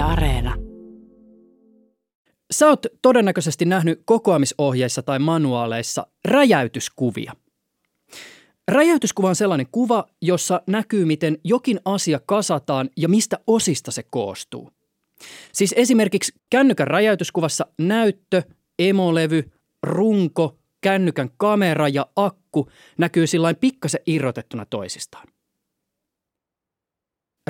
Areena. 0.00 0.56
Sä 2.50 2.68
oot 2.68 2.86
todennäköisesti 3.02 3.64
nähnyt 3.64 4.02
kokoamisohjeissa 4.04 5.02
tai 5.02 5.18
manuaaleissa 5.18 6.06
räjäytyskuvia. 6.24 7.32
Räjäytyskuva 8.68 9.28
on 9.28 9.36
sellainen 9.36 9.66
kuva, 9.72 10.04
jossa 10.22 10.62
näkyy, 10.66 11.04
miten 11.04 11.38
jokin 11.44 11.80
asia 11.84 12.20
kasataan 12.26 12.90
ja 12.96 13.08
mistä 13.08 13.38
osista 13.46 13.90
se 13.90 14.02
koostuu. 14.10 14.70
Siis 15.52 15.74
esimerkiksi 15.76 16.32
kännykän 16.50 16.86
räjäytyskuvassa 16.86 17.66
näyttö, 17.78 18.42
emolevy, 18.78 19.50
runko, 19.82 20.58
kännykän 20.80 21.30
kamera 21.36 21.88
ja 21.88 22.06
akku 22.16 22.70
näkyy 22.98 23.26
sillain 23.26 23.56
pikkasen 23.56 24.00
irrotettuna 24.06 24.66
toisistaan. 24.66 25.28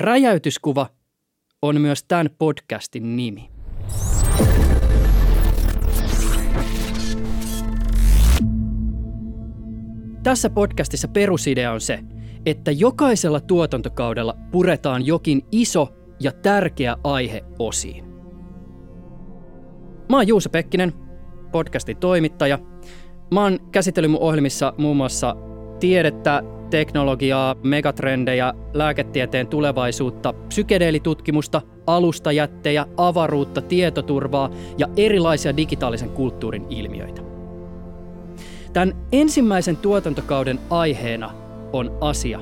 Räjäytyskuva 0.01 1.00
on 1.63 1.81
myös 1.81 2.05
tämän 2.05 2.31
podcastin 2.39 3.17
nimi. 3.17 3.51
Tässä 10.23 10.51
podcastissa 10.51 11.09
perusidea 11.09 11.73
on 11.73 11.81
se, 11.81 11.99
että 12.47 12.71
jokaisella 12.71 13.41
tuotantokaudella 13.41 14.37
puretaan 14.51 15.07
jokin 15.07 15.43
iso 15.53 15.89
ja 16.21 16.33
tärkeä 16.33 16.97
aihe 17.05 17.45
osiin. 17.59 18.05
Mä 20.09 20.17
oon 20.17 20.29
Juuso 20.29 20.51
Pekkinen, 20.51 20.93
podcastin 21.53 21.97
toimittaja. 21.97 22.59
Mä 23.35 23.43
oon 23.43 23.59
käsitellyt 23.73 24.11
mun 24.11 24.21
ohjelmissa 24.21 24.75
muun 24.79 24.97
muassa 24.97 25.37
tiedettä, 25.81 26.43
teknologiaa, 26.71 27.57
megatrendejä, 27.63 28.55
lääketieteen 28.75 29.47
tulevaisuutta, 29.47 30.33
psykedeelitutkimusta, 30.33 31.63
alustajättejä, 31.87 32.87
avaruutta, 32.97 33.63
tietoturvaa 33.63 34.51
ja 34.79 34.89
erilaisia 34.97 35.57
digitaalisen 35.57 36.11
kulttuurin 36.11 36.67
ilmiöitä. 36.71 37.23
Tämän 38.73 38.97
ensimmäisen 39.13 39.77
tuotantokauden 39.77 40.59
aiheena 40.71 41.31
on 41.73 41.99
asia, 42.01 42.41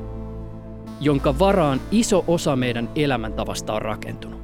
jonka 1.00 1.38
varaan 1.38 1.80
iso 1.90 2.24
osa 2.26 2.56
meidän 2.56 2.88
elämäntavasta 2.94 3.72
on 3.72 3.82
rakentunut. 3.82 4.40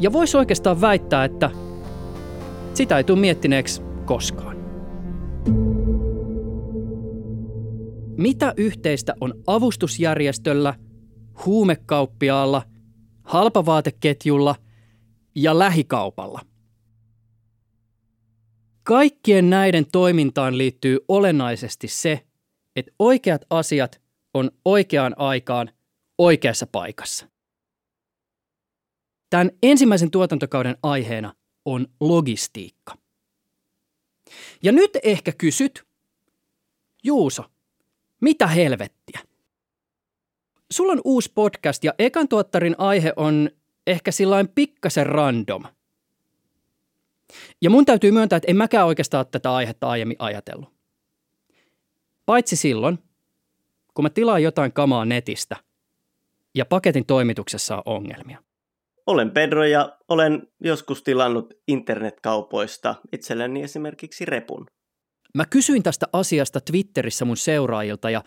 Ja 0.00 0.12
voisi 0.12 0.36
oikeastaan 0.36 0.80
väittää, 0.80 1.24
että 1.24 1.50
sitä 2.74 2.96
ei 2.96 3.04
tule 3.04 3.18
miettineeksi 3.18 3.82
koskaan. 4.04 4.53
Mitä 8.16 8.54
yhteistä 8.56 9.14
on 9.20 9.34
avustusjärjestöllä, 9.46 10.74
huumekauppiaalla, 11.46 12.62
halpavaateketjulla 13.22 14.56
ja 15.34 15.58
lähikaupalla? 15.58 16.40
Kaikkien 18.82 19.50
näiden 19.50 19.86
toimintaan 19.92 20.58
liittyy 20.58 20.98
olennaisesti 21.08 21.88
se, 21.88 22.26
että 22.76 22.92
oikeat 22.98 23.44
asiat 23.50 24.00
on 24.34 24.50
oikeaan 24.64 25.14
aikaan 25.18 25.70
oikeassa 26.18 26.66
paikassa. 26.66 27.28
Tämän 29.30 29.50
ensimmäisen 29.62 30.10
tuotantokauden 30.10 30.76
aiheena 30.82 31.34
on 31.64 31.86
logistiikka. 32.00 32.98
Ja 34.62 34.72
nyt 34.72 34.90
ehkä 35.02 35.32
kysyt, 35.32 35.84
Juuso, 37.04 37.44
mitä 38.24 38.46
helvettiä? 38.46 39.20
Sulla 40.70 40.92
on 40.92 41.00
uusi 41.04 41.32
podcast 41.34 41.84
ja 41.84 41.94
ekan 41.98 42.28
tuottarin 42.28 42.74
aihe 42.78 43.12
on 43.16 43.50
ehkä 43.86 44.10
sillain 44.10 44.48
pikkasen 44.48 45.06
random. 45.06 45.64
Ja 47.62 47.70
mun 47.70 47.84
täytyy 47.84 48.10
myöntää, 48.10 48.36
että 48.36 48.50
en 48.50 48.56
mäkään 48.56 48.86
oikeastaan 48.86 49.26
tätä 49.26 49.54
aihetta 49.54 49.88
aiemmin 49.88 50.16
ajatellut. 50.18 50.68
Paitsi 52.26 52.56
silloin, 52.56 52.98
kun 53.94 54.04
mä 54.04 54.10
tilaan 54.10 54.42
jotain 54.42 54.72
kamaa 54.72 55.04
netistä 55.04 55.56
ja 56.54 56.64
paketin 56.66 57.06
toimituksessa 57.06 57.76
on 57.76 57.82
ongelmia. 57.86 58.42
Olen 59.06 59.30
Pedro 59.30 59.64
ja 59.64 59.98
olen 60.08 60.48
joskus 60.60 61.02
tilannut 61.02 61.54
internetkaupoista 61.68 62.94
itselleni 63.12 63.62
esimerkiksi 63.62 64.24
repun. 64.24 64.66
Mä 65.34 65.44
kysyin 65.50 65.82
tästä 65.82 66.06
asiasta 66.12 66.60
Twitterissä 66.60 67.24
mun 67.24 67.36
seuraajilta 67.36 68.10
ja 68.10 68.22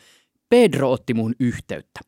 Pedro 0.49 0.91
otti 0.91 1.13
mun 1.13 1.35
yhteyttä. 1.39 1.99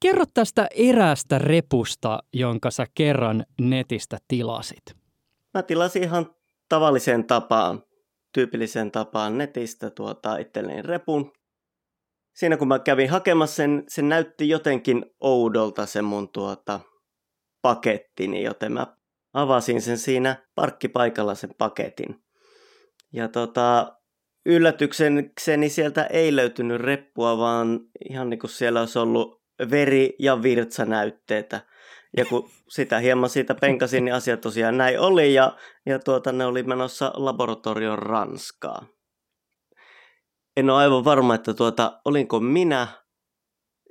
Kerro 0.00 0.24
tästä 0.34 0.68
eräästä 0.74 1.38
repusta, 1.38 2.18
jonka 2.32 2.70
sä 2.70 2.86
kerran 2.94 3.44
netistä 3.60 4.18
tilasit. 4.28 4.82
Mä 5.54 5.62
tilasin 5.62 6.02
ihan 6.02 6.34
tavalliseen 6.68 7.24
tapaan, 7.24 7.82
tyypilliseen 8.32 8.90
tapaan 8.90 9.38
netistä 9.38 9.90
tuota 9.90 10.36
itselleni 10.36 10.82
repun. 10.82 11.32
Siinä 12.34 12.56
kun 12.56 12.68
mä 12.68 12.78
kävin 12.78 13.10
hakemassa 13.10 13.56
sen, 13.56 13.84
se 13.88 14.02
näytti 14.02 14.48
jotenkin 14.48 15.06
oudolta 15.20 15.86
se 15.86 16.02
mun 16.02 16.28
tuota 16.28 16.80
pakettini, 17.62 18.42
joten 18.42 18.72
mä 18.72 18.96
avasin 19.32 19.82
sen 19.82 19.98
siinä 19.98 20.36
parkkipaikalla 20.54 21.34
sen 21.34 21.54
paketin. 21.58 22.27
Ja 23.12 23.28
tota, 23.28 23.96
yllätyksekseni 24.46 25.68
sieltä 25.68 26.04
ei 26.04 26.36
löytynyt 26.36 26.80
reppua, 26.80 27.38
vaan 27.38 27.80
ihan 28.10 28.30
niin 28.30 28.40
kuin 28.40 28.50
siellä 28.50 28.80
olisi 28.80 28.98
ollut 28.98 29.42
veri- 29.70 30.16
ja 30.18 30.42
virtsanäytteitä. 30.42 31.60
Ja 32.16 32.24
kun 32.24 32.50
sitä 32.68 32.98
hieman 32.98 33.30
siitä 33.30 33.54
penkasin, 33.54 34.04
niin 34.04 34.14
asia 34.14 34.36
tosiaan 34.36 34.78
näin 34.78 35.00
oli, 35.00 35.34
ja, 35.34 35.56
ja 35.86 35.98
tuota, 35.98 36.32
ne 36.32 36.46
oli 36.46 36.62
menossa 36.62 37.12
laboratorion 37.14 37.98
Ranskaa. 37.98 38.86
En 40.56 40.70
ole 40.70 40.78
aivan 40.78 41.04
varma, 41.04 41.34
että 41.34 41.54
tuota, 41.54 42.00
olinko 42.04 42.40
minä 42.40 42.88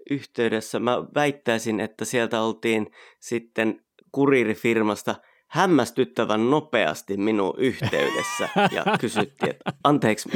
yhteydessä. 0.09 0.79
Mä 0.79 0.97
väittäisin, 1.15 1.79
että 1.79 2.05
sieltä 2.05 2.41
oltiin 2.41 2.87
sitten 3.19 3.85
kuriirifirmasta– 4.11 5.15
hämmästyttävän 5.47 6.49
nopeasti 6.49 7.17
minun 7.17 7.53
yhteydessä 7.57 8.49
ja 8.71 8.83
kysyttiin, 9.01 9.49
että 9.49 9.73
anteeksi, 9.83 10.29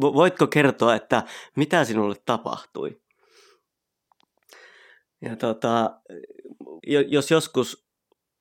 voitko 0.00 0.46
kertoa, 0.46 0.94
että 0.94 1.22
mitä 1.56 1.84
sinulle 1.84 2.16
tapahtui? 2.26 3.00
Ja 5.20 5.36
tota, 5.36 6.00
jos 7.06 7.30
joskus 7.30 7.86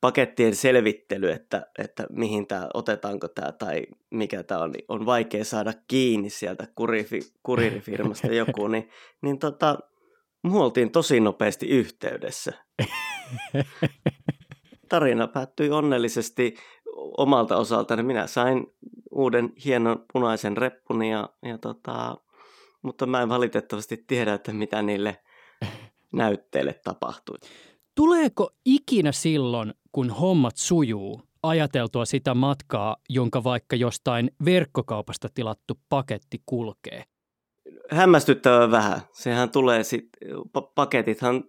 pakettien 0.02 0.56
selvittely, 0.56 1.32
että, 1.32 1.68
että 1.80 2.08
mihin 2.10 2.48
tämä, 2.48 2.70
otetaanko 2.74 3.28
tämä 3.28 3.52
tai 3.52 3.84
mikä 4.10 4.44
tämä 4.44 4.62
on, 4.62 4.72
niin 4.72 4.86
on 4.88 5.06
vaikea 5.06 5.46
saada 5.46 5.74
kiinni 5.88 6.30
sieltä 6.30 6.68
kurifi, 6.76 7.22
kuririfirmasta 7.44 8.28
joku, 8.44 8.68
niin, 8.68 8.90
niin 9.22 9.40
tota, 9.40 9.80
oltiin 10.54 10.92
tosi 10.92 11.20
nopeasti 11.20 11.68
yhteydessä 11.68 12.54
tarina 14.92 15.28
päättyi 15.28 15.70
onnellisesti 15.70 16.56
omalta 17.18 17.58
osaltani. 17.58 18.04
Minä 18.04 18.28
sain 18.28 18.68
uuden 19.12 19.54
hienon 19.66 20.06
punaisen 20.14 20.58
reppuni, 20.58 21.12
ja, 21.12 21.30
ja 21.46 21.58
tota, 21.58 22.18
mutta 22.82 23.06
mä 23.06 23.22
en 23.22 23.30
valitettavasti 23.30 24.04
tiedä, 24.08 24.34
että 24.34 24.54
mitä 24.54 24.82
niille 24.82 25.18
näytteille 26.14 26.74
tapahtui. 26.84 27.38
Tuleeko 27.96 28.50
ikinä 28.66 29.12
silloin, 29.12 29.74
kun 29.92 30.10
hommat 30.10 30.58
sujuu, 30.58 31.22
ajateltua 31.44 32.06
sitä 32.06 32.34
matkaa, 32.34 32.98
jonka 33.10 33.44
vaikka 33.44 33.76
jostain 33.76 34.32
verkkokaupasta 34.46 35.30
tilattu 35.34 35.74
paketti 35.90 36.42
kulkee? 36.46 37.04
Hämmästyttävän 37.92 38.72
vähän. 38.72 39.02
Sehän 39.12 39.52
tulee 39.52 39.84
sitten, 39.84 40.30
paketithan 40.76 41.44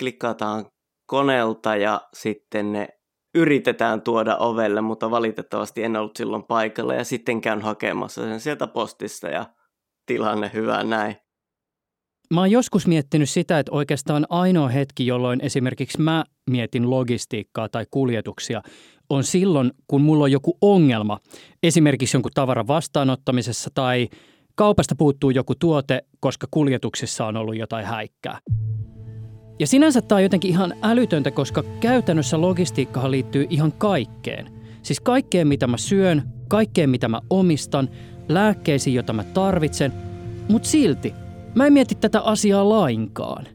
klikkataan 0.00 0.66
koneelta 1.10 1.76
ja 1.76 2.00
sitten 2.14 2.72
ne 2.72 2.88
yritetään 3.34 4.02
tuoda 4.02 4.36
ovelle, 4.36 4.80
mutta 4.80 5.10
valitettavasti 5.10 5.82
en 5.84 5.96
ollut 5.96 6.16
silloin 6.16 6.42
paikalla 6.42 6.94
ja 6.94 7.04
sitten 7.04 7.40
käyn 7.40 7.62
hakemassa 7.62 8.22
sen 8.22 8.40
sieltä 8.40 8.66
postista 8.66 9.28
ja 9.28 9.46
tilanne 10.06 10.50
hyvä 10.54 10.84
näin. 10.84 11.16
Mä 12.34 12.40
oon 12.40 12.50
joskus 12.50 12.86
miettinyt 12.86 13.30
sitä, 13.30 13.58
että 13.58 13.72
oikeastaan 13.72 14.26
ainoa 14.28 14.68
hetki, 14.68 15.06
jolloin 15.06 15.40
esimerkiksi 15.44 16.00
mä 16.00 16.24
mietin 16.50 16.90
logistiikkaa 16.90 17.68
tai 17.68 17.86
kuljetuksia, 17.90 18.62
on 19.08 19.24
silloin, 19.24 19.70
kun 19.86 20.02
mulla 20.02 20.24
on 20.24 20.32
joku 20.32 20.58
ongelma, 20.60 21.18
esimerkiksi 21.62 22.16
jonkun 22.16 22.32
tavaran 22.34 22.66
vastaanottamisessa 22.66 23.70
tai 23.74 24.08
kaupasta 24.54 24.94
puuttuu 24.98 25.30
joku 25.30 25.54
tuote, 25.54 26.02
koska 26.20 26.46
kuljetuksissa 26.50 27.26
on 27.26 27.36
ollut 27.36 27.56
jotain 27.56 27.86
häikkää. 27.86 28.38
Ja 29.60 29.66
sinänsä 29.66 30.02
tämä 30.02 30.16
on 30.16 30.22
jotenkin 30.22 30.50
ihan 30.50 30.74
älytöntä, 30.82 31.30
koska 31.30 31.62
käytännössä 31.80 32.40
logistiikkahan 32.40 33.10
liittyy 33.10 33.46
ihan 33.50 33.72
kaikkeen. 33.72 34.52
Siis 34.82 35.00
kaikkeen, 35.00 35.48
mitä 35.48 35.66
mä 35.66 35.76
syön, 35.76 36.22
kaikkeen, 36.48 36.90
mitä 36.90 37.08
mä 37.08 37.20
omistan, 37.30 37.88
lääkkeisiin, 38.28 38.94
joita 38.94 39.12
mä 39.12 39.24
tarvitsen. 39.24 39.92
Mutta 40.48 40.68
silti, 40.68 41.14
mä 41.54 41.66
en 41.66 41.72
mieti 41.72 41.94
tätä 41.94 42.20
asiaa 42.20 42.68
lainkaan. 42.68 43.46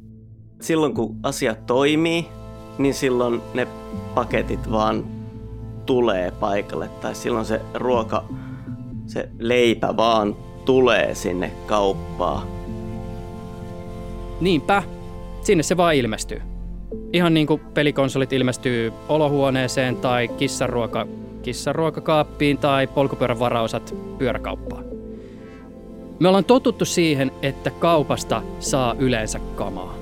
silloin 0.61 0.93
kun 0.93 1.15
asiat 1.23 1.65
toimii, 1.65 2.27
niin 2.77 2.93
silloin 2.93 3.41
ne 3.53 3.67
paketit 4.15 4.71
vaan 4.71 5.05
tulee 5.85 6.31
paikalle. 6.31 6.89
Tai 7.01 7.15
silloin 7.15 7.45
se 7.45 7.61
ruoka, 7.73 8.25
se 9.05 9.29
leipä 9.39 9.97
vaan 9.97 10.35
tulee 10.65 11.15
sinne 11.15 11.51
kauppaan. 11.65 12.47
Niinpä, 14.41 14.83
sinne 15.45 15.63
se 15.63 15.77
vaan 15.77 15.95
ilmestyy. 15.95 16.41
Ihan 17.13 17.33
niin 17.33 17.47
kuin 17.47 17.61
pelikonsolit 17.73 18.33
ilmestyy 18.33 18.93
olohuoneeseen 19.09 19.95
tai 19.95 20.27
kissaruoka, 20.27 21.07
kissaruokakaappiin 21.41 22.57
tai 22.57 22.87
polkupyörän 22.87 23.39
varausat 23.39 23.95
pyöräkauppaan. 24.17 24.85
Me 26.19 26.27
ollaan 26.27 26.45
totuttu 26.45 26.85
siihen, 26.85 27.31
että 27.41 27.69
kaupasta 27.69 28.41
saa 28.59 28.95
yleensä 28.99 29.39
kamaa. 29.55 29.95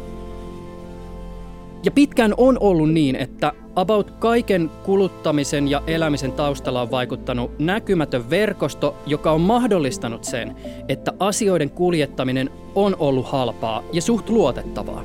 Ja 1.85 1.91
pitkään 1.91 2.33
on 2.37 2.57
ollut 2.59 2.91
niin, 2.91 3.15
että 3.15 3.51
about 3.75 4.11
kaiken 4.11 4.69
kuluttamisen 4.83 5.67
ja 5.67 5.81
elämisen 5.87 6.31
taustalla 6.31 6.81
on 6.81 6.91
vaikuttanut 6.91 7.59
näkymätön 7.59 8.29
verkosto, 8.29 8.95
joka 9.05 9.31
on 9.31 9.41
mahdollistanut 9.41 10.23
sen, 10.23 10.55
että 10.89 11.13
asioiden 11.19 11.69
kuljettaminen 11.69 12.49
on 12.75 12.95
ollut 12.99 13.25
halpaa 13.25 13.83
ja 13.93 14.01
suht 14.01 14.29
luotettavaa. 14.29 15.03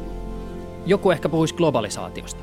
Joku 0.88 1.10
ehkä 1.10 1.28
puhuisi 1.28 1.54
globalisaatiosta. 1.54 2.42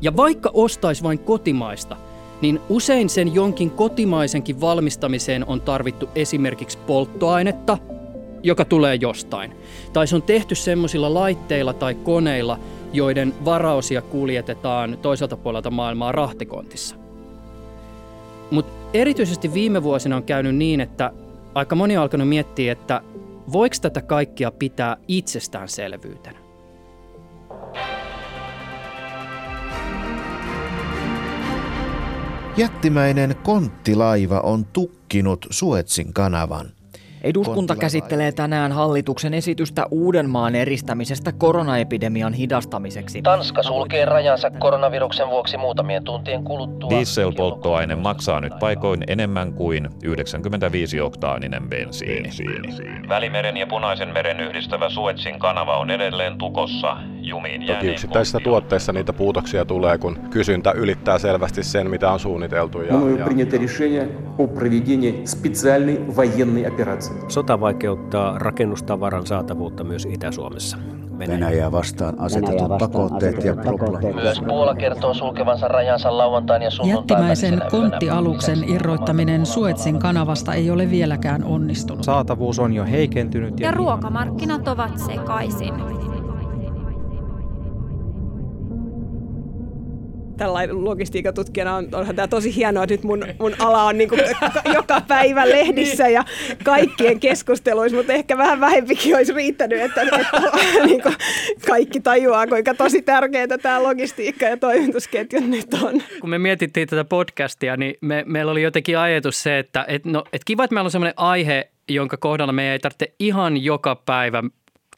Ja 0.00 0.16
vaikka 0.16 0.50
ostaisi 0.54 1.02
vain 1.02 1.18
kotimaista, 1.18 1.96
niin 2.42 2.60
usein 2.68 3.08
sen 3.08 3.34
jonkin 3.34 3.70
kotimaisenkin 3.70 4.60
valmistamiseen 4.60 5.44
on 5.48 5.60
tarvittu 5.60 6.08
esimerkiksi 6.14 6.78
polttoainetta, 6.78 7.78
joka 8.42 8.64
tulee 8.64 8.94
jostain. 8.94 9.54
Tai 9.92 10.06
se 10.06 10.16
on 10.16 10.22
tehty 10.22 10.54
semmoisilla 10.54 11.14
laitteilla 11.14 11.72
tai 11.72 11.94
koneilla, 11.94 12.58
joiden 12.92 13.34
varausia 13.44 14.02
kuljetetaan 14.02 14.98
toiselta 15.02 15.36
puolelta 15.36 15.70
maailmaa 15.70 16.12
rahtikontissa. 16.12 16.96
Mutta 18.50 18.72
erityisesti 18.94 19.54
viime 19.54 19.82
vuosina 19.82 20.16
on 20.16 20.22
käynyt 20.22 20.56
niin, 20.56 20.80
että 20.80 21.12
aika 21.54 21.74
moni 21.74 21.96
on 21.96 22.02
alkanut 22.02 22.28
miettiä, 22.28 22.72
että 22.72 23.00
voiko 23.52 23.76
tätä 23.82 24.02
kaikkia 24.02 24.50
pitää 24.50 24.96
itsestäänselvyytenä. 25.08 26.47
Jättimäinen 32.58 33.36
konttilaiva 33.42 34.40
on 34.40 34.64
tukkinut 34.64 35.46
Suetsin 35.50 36.12
kanavan. 36.12 36.77
Eduskunta 37.22 37.76
käsittelee 37.76 38.32
tänään 38.32 38.72
hallituksen 38.72 39.34
esitystä 39.34 39.86
Uudenmaan 39.90 40.54
eristämisestä 40.54 41.32
koronaepidemian 41.32 42.32
hidastamiseksi. 42.32 43.22
Tanska 43.22 43.62
sulkee 43.62 44.04
rajansa 44.04 44.50
koronaviruksen 44.50 45.28
vuoksi 45.28 45.56
muutamien 45.56 46.04
tuntien 46.04 46.44
kuluttua. 46.44 46.90
Dieselpolttoaine 46.90 47.94
maksaa 47.94 48.40
nyt 48.40 48.52
paikoin 48.60 49.04
enemmän 49.06 49.52
kuin 49.52 49.88
95-oktaaninen 50.04 51.68
bensiini. 51.68 52.22
bensiini. 52.22 53.08
Välimeren 53.08 53.56
ja 53.56 53.66
Punaisen 53.66 54.12
meren 54.12 54.40
yhdistävä 54.40 54.90
Suetsin 54.90 55.38
kanava 55.38 55.78
on 55.78 55.90
edelleen 55.90 56.38
tukossa 56.38 56.96
jumiin 57.20 57.66
Toki 57.66 57.88
yksittäisissä 57.88 58.40
tuotteissa 58.44 58.92
niitä 58.92 59.12
puutoksia 59.12 59.64
tulee, 59.64 59.98
kun 59.98 60.18
kysyntä 60.30 60.72
ylittää 60.72 61.18
selvästi 61.18 61.62
sen, 61.62 61.90
mitä 61.90 62.10
on 62.10 62.20
suunniteltu. 62.20 62.80
Ja, 62.80 62.94
ja... 62.94 63.26
Sota 67.28 67.60
vaikeuttaa 67.60 68.38
rakennustavaran 68.38 69.26
saatavuutta 69.26 69.84
myös 69.84 70.06
Itä-Suomessa. 70.10 70.78
Venäjää 71.18 71.72
vastaan 71.72 72.20
asetetut 72.20 72.50
Venäjää 72.50 72.68
vastaan 72.68 72.90
pakotteet 72.90 73.44
ja 73.44 73.56
probleemit. 73.56 74.14
Myös 74.14 74.40
Puola 74.40 74.74
kertoo 74.74 75.14
sulkevansa 75.14 75.68
rajansa 75.68 76.16
lauantain 76.16 76.62
ja 76.62 76.70
sunnuntain 76.70 77.18
Jättimäisen 77.18 77.62
konttialuksen 77.70 78.64
irroittaminen 78.68 79.46
Suetsin 79.46 79.98
kanavasta 79.98 80.54
ei 80.54 80.70
ole 80.70 80.90
vieläkään 80.90 81.44
onnistunut. 81.44 82.04
Saatavuus 82.04 82.58
on 82.58 82.72
jo 82.72 82.84
heikentynyt. 82.84 83.60
Ja, 83.60 83.66
ja 83.66 83.72
ruokamarkkinat 83.72 84.68
ovat 84.68 84.98
sekaisin. 84.98 85.74
Tällainen 90.38 90.84
logistiikatutkijana 90.84 91.76
on, 91.76 91.88
onhan 91.92 92.16
tämä 92.16 92.28
tosi 92.28 92.56
hienoa, 92.56 92.82
että 92.84 92.94
nyt 92.94 93.02
mun, 93.02 93.24
mun 93.38 93.54
ala 93.58 93.82
on 93.82 93.98
niin 93.98 94.08
kuin 94.08 94.20
joka 94.74 95.00
päivä 95.08 95.48
lehdissä 95.48 96.08
ja 96.08 96.24
kaikkien 96.64 97.20
keskusteluissa, 97.20 97.96
mutta 97.96 98.12
ehkä 98.12 98.38
vähän 98.38 98.60
vähempikin 98.60 99.16
olisi 99.16 99.32
riittänyt, 99.32 99.80
että, 99.80 100.02
että 100.02 100.40
niin 100.86 101.02
kuin 101.02 101.14
kaikki 101.66 102.00
tajuaa, 102.00 102.46
kuinka 102.46 102.74
tosi 102.74 103.02
tärkeää 103.02 103.58
tämä 103.62 103.82
logistiikka 103.82 104.44
ja 104.46 104.56
toimitusketju 104.56 105.40
nyt 105.40 105.74
on. 105.82 106.02
Kun 106.20 106.30
me 106.30 106.38
mietittiin 106.38 106.88
tätä 106.88 107.04
podcastia, 107.04 107.76
niin 107.76 107.94
me, 108.00 108.24
meillä 108.26 108.52
oli 108.52 108.62
jotenkin 108.62 108.98
ajatus 108.98 109.42
se, 109.42 109.58
että 109.58 109.84
et, 109.88 110.04
no, 110.04 110.24
et 110.32 110.44
kiva, 110.44 110.64
että 110.64 110.74
meillä 110.74 110.86
on 110.86 110.90
sellainen 110.90 111.14
aihe, 111.16 111.70
jonka 111.88 112.16
kohdalla 112.16 112.52
me 112.52 112.72
ei 112.72 112.78
tarvitse 112.78 113.14
ihan 113.18 113.56
joka 113.56 113.94
päivä 113.94 114.42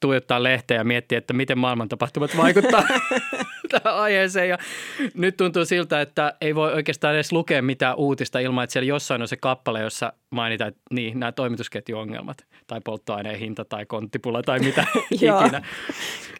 tuijottaa 0.00 0.42
lehteä 0.42 0.76
ja 0.76 0.84
miettiä, 0.84 1.18
että 1.18 1.32
miten 1.32 1.58
maailman 1.58 1.88
tapahtumat 1.88 2.36
vaikuttaa 2.36 2.82
tähän 3.70 4.00
aiheeseen. 4.00 4.48
Ja 4.48 4.58
nyt 5.14 5.36
tuntuu 5.36 5.64
siltä, 5.64 6.00
että 6.00 6.34
ei 6.40 6.54
voi 6.54 6.72
oikeastaan 6.72 7.14
edes 7.14 7.32
lukea 7.32 7.62
mitään 7.62 7.96
uutista 7.96 8.38
ilman, 8.38 8.64
että 8.64 8.72
siellä 8.72 8.88
jossain 8.88 9.22
on 9.22 9.28
se 9.28 9.36
kappale, 9.36 9.80
jossa 9.80 10.12
mainitaan, 10.30 10.68
että 10.68 10.80
niin, 10.90 11.20
nämä 11.20 11.32
toimitusketjuongelmat 11.32 12.46
tai 12.66 12.80
polttoaineen 12.84 13.38
hinta 13.38 13.64
tai 13.64 13.86
konttipula 13.86 14.42
tai 14.42 14.58
mitä 14.58 14.84
ikinä. 15.10 15.62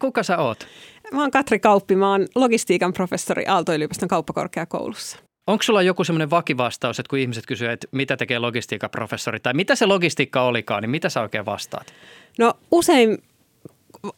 Kuka 0.01 0.23
sä 0.23 0.39
oot? 0.39 0.67
Mä 1.13 1.21
oon 1.21 1.31
Katri 1.31 1.59
Kauppi, 1.59 1.97
mä 1.97 2.11
oon 2.11 2.27
logistiikan 2.35 2.93
professori 2.93 3.47
Aalto-yliopiston 3.47 4.09
kauppakorkeakoulussa. 4.09 5.19
Onko 5.47 5.63
sulla 5.63 5.83
joku 5.83 6.05
semmoinen 6.05 6.31
vakivastaus, 6.31 7.01
että 7.01 7.11
kun 7.11 7.19
ihmiset 7.19 7.47
kysyvät, 7.47 7.73
että 7.73 7.87
mitä 7.93 8.17
tekee 8.17 8.39
logistiikan 8.39 8.91
professori 8.91 9.41
tai 9.41 9.55
mitä 9.55 9.75
se 9.75 9.87
logistiikka 9.87 10.43
olikaan, 10.43 10.83
niin 10.83 10.91
mitä 10.91 11.09
sä 11.09 11.21
oikein 11.21 11.47
vastaat? 11.47 11.95
No 12.39 12.55
usein 12.71 13.19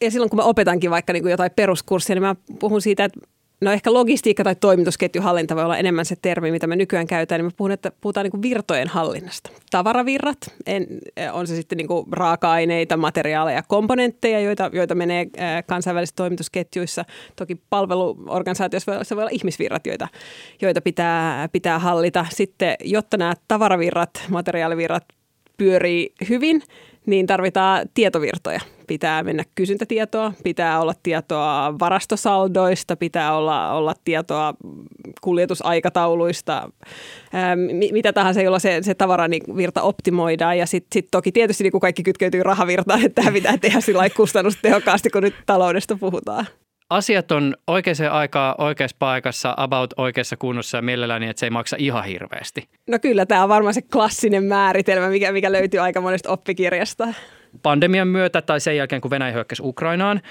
ja 0.01 0.11
silloin 0.11 0.29
kun 0.29 0.37
mä 0.37 0.43
opetankin 0.43 0.91
vaikka 0.91 1.13
niin 1.13 1.23
kuin 1.23 1.31
jotain 1.31 1.51
peruskurssia, 1.55 2.15
niin 2.15 2.23
mä 2.23 2.35
puhun 2.59 2.81
siitä, 2.81 3.05
että 3.05 3.19
no 3.61 3.71
ehkä 3.71 3.93
logistiikka 3.93 4.43
tai 4.43 4.55
toimitusketjuhallinta 4.55 5.55
voi 5.55 5.63
olla 5.63 5.77
enemmän 5.77 6.05
se 6.05 6.15
termi, 6.21 6.51
mitä 6.51 6.67
me 6.67 6.75
nykyään 6.75 7.07
käytetään, 7.07 7.39
niin 7.39 7.45
mä 7.45 7.51
puhun, 7.57 7.71
että 7.71 7.91
puhutaan 8.01 8.23
niin 8.23 8.31
kuin 8.31 8.41
virtojen 8.41 8.87
hallinnasta. 8.87 9.49
Tavaravirrat, 9.71 10.37
en, 10.65 10.87
on 11.31 11.47
se 11.47 11.55
sitten 11.55 11.77
niin 11.77 11.87
kuin 11.87 12.05
raaka-aineita, 12.11 12.97
materiaaleja, 12.97 13.63
komponentteja, 13.67 14.39
joita, 14.39 14.69
joita 14.73 14.95
menee 14.95 15.25
kansainvälisissä 15.67 16.15
toimitusketjuissa. 16.15 17.05
Toki 17.35 17.61
palveluorganisaatioissa 17.69 19.03
se 19.03 19.15
voi 19.15 19.23
olla 19.23 19.31
ihmisvirrat, 19.33 19.87
joita, 19.87 20.07
joita 20.61 20.81
pitää, 20.81 21.49
pitää 21.49 21.79
hallita. 21.79 22.25
Sitten, 22.29 22.75
jotta 22.83 23.17
nämä 23.17 23.33
tavaravirrat, 23.47 24.09
materiaalivirrat 24.29 25.03
pyörii 25.57 26.13
hyvin, 26.29 26.61
niin 27.05 27.27
tarvitaan 27.27 27.89
tietovirtoja. 27.93 28.59
Pitää 28.93 29.23
mennä 29.23 29.43
kysyntätietoa, 29.55 30.33
pitää 30.43 30.81
olla 30.81 30.93
tietoa 31.03 31.75
varastosaldoista, 31.79 32.95
pitää 32.95 33.37
olla, 33.37 33.71
olla 33.71 33.93
tietoa 34.03 34.53
kuljetusaikatauluista, 35.21 36.69
ää, 37.33 37.55
mitä 37.91 38.13
tahansa, 38.13 38.41
jolla 38.41 38.59
se, 38.59 38.77
se 38.81 38.95
virta 39.57 39.81
optimoidaan. 39.81 40.57
Ja 40.57 40.65
sitten 40.65 40.87
sit 40.93 41.07
toki 41.11 41.31
tietysti 41.31 41.63
niin 41.63 41.79
kaikki 41.79 42.03
kytkeytyy 42.03 42.43
rahavirtaan, 42.43 43.05
että 43.05 43.21
tämä 43.21 43.33
pitää 43.33 43.57
tehdä 43.57 43.81
sillä 43.81 44.09
kustannustehokkaasti, 44.09 45.09
kun 45.09 45.23
nyt 45.23 45.35
taloudesta 45.45 45.97
puhutaan 45.99 46.47
asiat 46.89 47.31
on 47.31 47.55
oikeaan 47.67 48.11
aikaan 48.11 48.55
oikeassa 48.57 48.97
paikassa, 48.99 49.53
about 49.57 49.93
oikeassa 49.97 50.37
kunnossa 50.37 50.77
ja 50.77 50.81
mielellään 50.81 51.21
niin, 51.21 51.29
että 51.29 51.39
se 51.39 51.45
ei 51.45 51.49
maksa 51.49 51.75
ihan 51.79 52.03
hirveästi. 52.03 52.67
No 52.87 52.99
kyllä, 52.99 53.25
tämä 53.25 53.43
on 53.43 53.49
varmaan 53.49 53.73
se 53.73 53.81
klassinen 53.81 54.43
määritelmä, 54.43 55.09
mikä, 55.09 55.31
mikä 55.31 55.51
löytyy 55.51 55.79
aika 55.79 56.01
monesta 56.01 56.29
oppikirjasta. 56.29 57.13
Pandemian 57.61 58.07
myötä 58.07 58.41
tai 58.41 58.59
sen 58.59 58.77
jälkeen, 58.77 59.01
kun 59.01 59.11
Venäjä 59.11 59.33
hyökkäsi 59.33 59.63
Ukrainaan, 59.65 60.21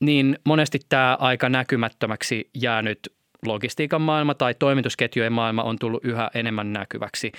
niin 0.00 0.38
monesti 0.44 0.78
tämä 0.88 1.16
aika 1.20 1.48
näkymättömäksi 1.48 2.50
jäänyt 2.54 2.98
logistiikan 3.46 4.00
maailma 4.00 4.34
tai 4.34 4.54
toimitusketjujen 4.54 5.32
maailma 5.32 5.62
on 5.62 5.78
tullut 5.78 6.04
yhä 6.04 6.30
enemmän 6.34 6.72
näkyväksi. 6.72 7.32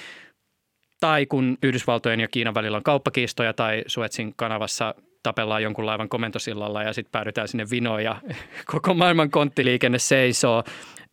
Tai 0.99 1.25
kun 1.25 1.57
Yhdysvaltojen 1.63 2.19
ja 2.19 2.27
Kiinan 2.27 2.53
välillä 2.53 2.77
on 2.77 2.83
kauppakiistoja 2.83 3.53
tai 3.53 3.83
Suetsin 3.87 4.33
kanavassa 4.35 4.95
tapellaan 5.23 5.63
jonkun 5.63 5.85
laivan 5.85 6.09
komentosillalla 6.09 6.83
ja 6.83 6.93
sitten 6.93 7.11
päädytään 7.11 7.47
sinne 7.47 7.65
vinoon 7.71 8.03
ja 8.03 8.15
koko 8.71 8.93
maailman 8.93 9.31
konttiliikenne 9.31 9.99
seisoo. 9.99 10.63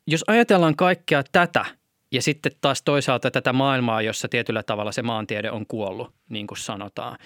Jos 0.06 0.24
ajatellaan 0.26 0.76
kaikkea 0.76 1.22
tätä 1.32 1.64
ja 2.12 2.22
sitten 2.22 2.52
taas 2.60 2.82
toisaalta 2.82 3.30
tätä 3.30 3.52
maailmaa, 3.52 4.02
jossa 4.02 4.28
tietyllä 4.28 4.62
tavalla 4.62 4.92
se 4.92 5.02
maantiede 5.02 5.50
on 5.50 5.66
kuollut, 5.66 6.14
niin 6.28 6.46
kuin 6.46 6.58
sanotaan, 6.58 7.18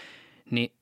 niin 0.50 0.72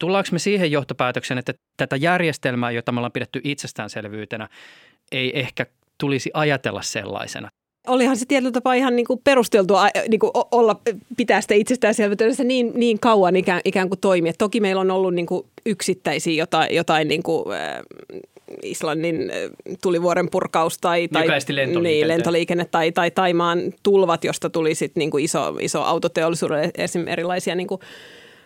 tullaanko 0.00 0.28
me 0.32 0.38
siihen 0.38 0.72
johtopäätöksen, 0.72 1.38
että 1.38 1.54
tätä 1.76 1.96
järjestelmää, 1.96 2.70
jota 2.70 2.92
me 2.92 2.98
ollaan 2.98 3.12
pidetty 3.12 3.40
itsestäänselvyytenä, 3.44 4.48
ei 5.12 5.38
ehkä 5.40 5.66
tulisi 5.98 6.30
ajatella 6.34 6.82
sellaisena? 6.82 7.48
Olihan 7.86 8.16
se 8.16 8.26
tietyllä 8.26 8.52
tapaa 8.52 8.74
ihan 8.74 8.96
niin 8.96 9.06
kuin 9.06 9.20
perusteltua 9.24 9.88
niin 10.08 10.20
kuin 10.20 10.30
olla, 10.34 10.80
pitää 11.16 11.40
sitä 11.40 11.54
itsestäänselvyytensä 11.54 12.44
niin, 12.44 12.72
niin 12.74 13.00
kauan 13.00 13.36
ikään, 13.36 13.60
ikään 13.64 13.88
kuin 13.88 14.00
toimia. 14.00 14.32
Toki 14.38 14.60
meillä 14.60 14.80
on 14.80 14.90
ollut 14.90 15.14
niin 15.14 15.26
kuin 15.26 15.46
yksittäisiä 15.66 16.32
jotain, 16.32 16.76
jotain 16.76 17.08
niin 17.08 17.22
kuin, 17.22 17.52
äh, 17.52 17.80
Islannin 18.62 19.32
tulivuoren 19.82 20.30
purkaus 20.30 20.78
tai, 20.78 21.08
tai 21.08 21.26
lentoliikenne. 21.28 21.80
Niin, 21.80 22.08
lentoliikenne 22.08 22.64
tai, 22.64 22.92
tai 22.92 23.10
Taimaan 23.10 23.72
tulvat, 23.82 24.24
josta 24.24 24.50
tuli 24.50 24.74
sit 24.74 24.96
niin 24.96 25.10
kuin 25.10 25.24
iso, 25.24 25.56
iso 25.60 25.82
autoteollisuudelle 25.82 26.70
esimerkiksi 26.78 27.12
erilaisia 27.12 27.54
niin 27.54 27.66
kuin 27.66 27.80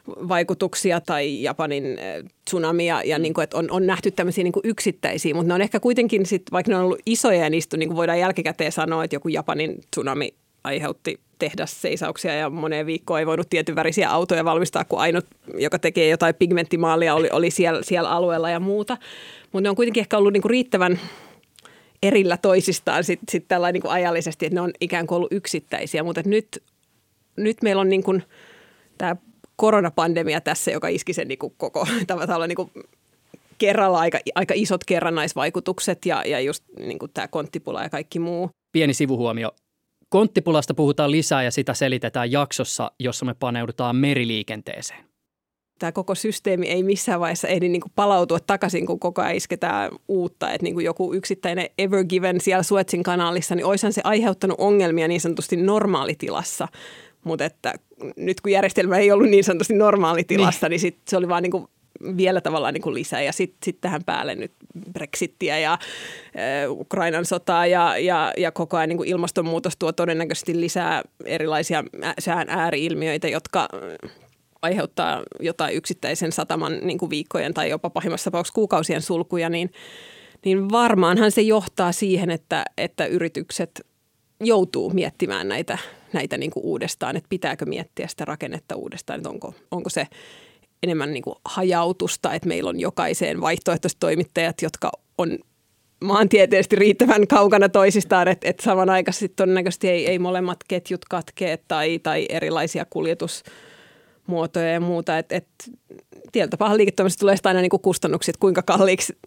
vaikutuksia 0.09 1.01
tai 1.01 1.43
Japanin 1.43 1.99
tsunami 2.45 2.87
ja, 2.87 3.03
ja 3.03 3.19
niin 3.19 3.35
kuin, 3.35 3.43
että 3.43 3.57
on, 3.57 3.71
on 3.71 3.87
nähty 3.87 4.11
tämmöisiä 4.11 4.45
niin 4.45 4.53
kuin 4.53 4.67
yksittäisiä, 4.67 5.35
mutta 5.35 5.49
ne 5.49 5.55
on 5.55 5.63
ehkä 5.63 5.81
kuitenkin 5.81 6.27
sit, 6.27 6.43
vaikka 6.53 6.73
ne 6.73 6.77
on 6.77 6.85
ollut 6.85 7.03
isoja 7.07 7.39
ja 7.39 7.51
niistä 7.51 7.77
niin 7.77 7.89
kuin 7.89 7.97
voidaan 7.97 8.19
jälkikäteen 8.19 8.73
sanoa, 8.73 9.05
että 9.05 9.17
joku 9.17 9.29
Japanin 9.29 9.81
tsunami 9.91 10.35
aiheutti 10.65 11.21
seisauksia 11.65 12.35
ja 12.35 12.51
moneen 12.51 12.87
viikkoon 12.87 13.21
ei 13.21 13.27
voinut 13.27 13.51
tietyn 13.51 13.77
värisiä 13.77 14.11
autoja 14.11 14.45
valmistaa, 14.45 14.85
kun 14.85 15.01
ainut, 15.01 15.27
joka 15.59 15.79
tekee 15.79 16.09
jotain 16.09 16.35
pigmenttimaalia, 16.35 17.15
oli, 17.15 17.29
oli 17.33 17.51
siellä, 17.51 17.83
siellä 17.83 18.11
alueella 18.11 18.51
ja 18.51 18.61
muuta. 18.61 18.97
Mutta 19.53 19.63
ne 19.63 19.71
on 19.71 19.77
kuitenkin 19.77 20.01
ehkä 20.01 20.19
ollut 20.19 20.33
niinku 20.33 20.49
riittävän 20.49 21.01
erillä 22.03 22.37
toisistaan 22.37 23.05
sitten 23.05 23.33
sit 23.33 23.49
tällä 23.49 23.73
niinku 23.73 23.89
ajallisesti, 23.89 24.47
että 24.47 24.55
ne 24.55 24.61
on 24.61 24.73
ikään 24.81 25.07
kuin 25.07 25.17
ollut 25.17 25.33
yksittäisiä. 25.33 26.03
Mutta 26.03 26.23
nyt, 26.25 26.63
nyt 27.37 27.63
meillä 27.63 27.81
on 27.81 27.89
niinku 27.89 28.21
tämä 28.99 29.17
koronapandemia 29.57 30.41
tässä, 30.41 30.71
joka 30.71 30.89
iski 30.89 31.13
sen 31.13 31.29
niinku 31.29 31.51
koko 31.51 31.87
tavallaan 32.07 32.49
niinku 32.49 32.71
kerralla 33.59 33.99
aika, 33.99 34.19
aika 34.35 34.55
isot 34.57 34.85
kerrannaisvaikutukset 34.85 36.07
ja, 36.07 36.23
ja 36.27 36.41
just 36.41 36.65
niinku 36.79 37.09
tämä 37.09 37.29
konttipula 37.29 37.83
ja 37.83 37.91
kaikki 37.91 38.19
muu. 38.19 38.51
Pieni 38.73 38.95
sivuhuomio. 38.95 39.53
Konttipulasta 40.09 40.75
puhutaan 40.75 41.11
lisää 41.11 41.43
ja 41.43 41.51
sitä 41.51 41.75
selitetään 41.75 42.33
jaksossa, 42.33 42.91
jossa 42.99 43.25
me 43.25 43.35
paneudutaan 43.35 43.97
meriliikenteeseen 43.97 45.15
tämä 45.79 45.93
koko 45.93 46.15
systeemi 46.15 46.67
ei 46.67 46.83
missään 46.83 47.21
vaiheessa 47.21 47.49
ehdi 47.49 47.69
niin 47.69 47.81
kuin 47.81 47.93
palautua 47.95 48.41
takaisin, 48.41 48.87
kun 48.87 49.01
koko 49.01 49.23
ajan 49.23 49.35
isketään 49.35 49.91
uutta. 50.09 50.51
Että 50.51 50.63
niin 50.65 50.75
kuin 50.75 50.85
joku 50.85 51.15
yksittäinen 51.15 51.69
Ever 51.79 52.05
Given 52.05 52.41
siellä 52.41 52.63
Suetsin 52.63 53.03
kanaalissa, 53.03 53.55
niin 53.55 53.67
olisihan 53.67 53.93
se 53.93 54.01
aiheuttanut 54.05 54.61
ongelmia 54.61 55.09
niin 55.09 55.21
sanotusti 55.21 55.57
normaalitilassa. 55.57 56.69
Mutta 57.25 57.45
että 57.45 57.75
nyt 58.17 58.41
kun 58.41 58.53
järjestelmä 58.53 58.99
ei 58.99 59.13
ollut 59.13 59.31
niin 59.31 59.45
sanotusti 59.45 59.75
normaalitilassa, 59.75 60.67
niin, 60.67 60.71
niin 60.71 60.81
sit 60.81 60.99
se 61.09 61.17
oli 61.17 61.29
vaan 61.29 61.43
niin 61.43 61.51
kuin 61.51 61.67
vielä 62.17 62.41
tavallaan 62.41 62.75
niin 62.75 62.83
kuin 62.83 62.95
lisää. 62.95 63.23
Ja 63.23 63.33
sitten 63.33 63.59
sit 63.65 63.81
tähän 63.81 64.05
päälle 64.05 64.35
nyt 64.35 64.53
Brexittiä 64.93 65.59
ja 65.59 65.73
äh, 65.73 66.71
Ukrainan 66.71 67.25
sotaa 67.25 67.67
ja, 67.67 67.99
ja, 67.99 68.33
ja 68.37 68.53
koko 68.53 68.77
ajan 68.77 68.89
niin 68.89 68.97
kuin 68.97 69.09
ilmastonmuutos 69.09 69.77
tuo 69.77 69.93
todennäköisesti 69.93 70.61
lisää 70.61 71.03
erilaisia 71.25 71.85
sään 72.19 72.49
ääriilmiöitä, 72.49 73.29
jotka 73.29 73.69
aiheuttaa 74.63 75.23
jotain 75.41 75.77
yksittäisen 75.77 76.33
sataman 76.33 76.79
niin 76.83 76.99
kuin 76.99 77.11
viikkojen 77.11 77.55
tai 77.55 77.71
jopa 77.71 77.91
pahimmassa 77.91 78.31
tapauksessa 78.31 78.55
kuukausien 78.55 79.03
sulkuja, 79.03 79.49
niin, 79.49 79.71
niin 80.45 80.71
varmaanhan 80.71 81.31
se 81.31 81.43
johtaa 81.43 81.93
siihen, 81.93 82.31
että, 82.31 82.65
että 82.79 83.07
yritykset 83.07 83.87
joutuu 84.41 84.91
miettimään 84.91 85.49
näitä, 85.49 85.79
näitä 86.15 86.37
niin 86.37 86.51
kuin 86.51 86.65
uudestaan, 86.65 87.17
että 87.17 87.29
pitääkö 87.29 87.67
miettiä 87.67 88.09
sitä 88.09 88.25
rakennetta 88.25 88.77
uudestaan, 88.77 89.19
että 89.19 89.29
onko, 89.29 89.55
onko 89.71 89.91
se 89.91 90.07
enemmän 90.83 91.13
niin 91.13 91.23
kuin 91.23 91.37
hajautusta, 91.45 92.35
että 92.35 92.49
meillä 92.49 92.71
on 92.71 92.81
jokaiseen 92.81 93.41
vaihtoehtoiset 93.41 93.99
toimittajat, 94.01 94.63
jotka 94.63 94.91
on 95.19 95.39
maantieteellisesti 96.05 96.77
riittävän 96.77 97.27
kaukana 97.27 97.69
toisistaan, 97.69 98.29
että, 98.29 98.49
että 98.49 98.63
samanaikaisesti 98.63 99.29
todennäköisesti 99.29 99.89
ei, 99.89 100.07
ei 100.07 100.19
molemmat 100.19 100.59
ketjut 100.69 101.05
katkee 101.05 101.59
tai, 101.69 101.99
tai 101.99 102.27
erilaisia 102.29 102.85
kuljetus- 102.85 103.43
muotoja 104.27 104.71
ja 104.71 104.81
muuta. 104.81 105.19
Että 105.19 105.37
et, 105.37 105.49
tietyllä 106.33 106.51
tapaa 106.51 106.77
liiketoiminnasta 106.77 107.21
tulee 107.21 107.37
aina 107.45 107.61
niin 107.61 107.71
kustannuksia, 107.83 108.35
kuinka 108.41 108.63
kalliiksi 108.63 109.19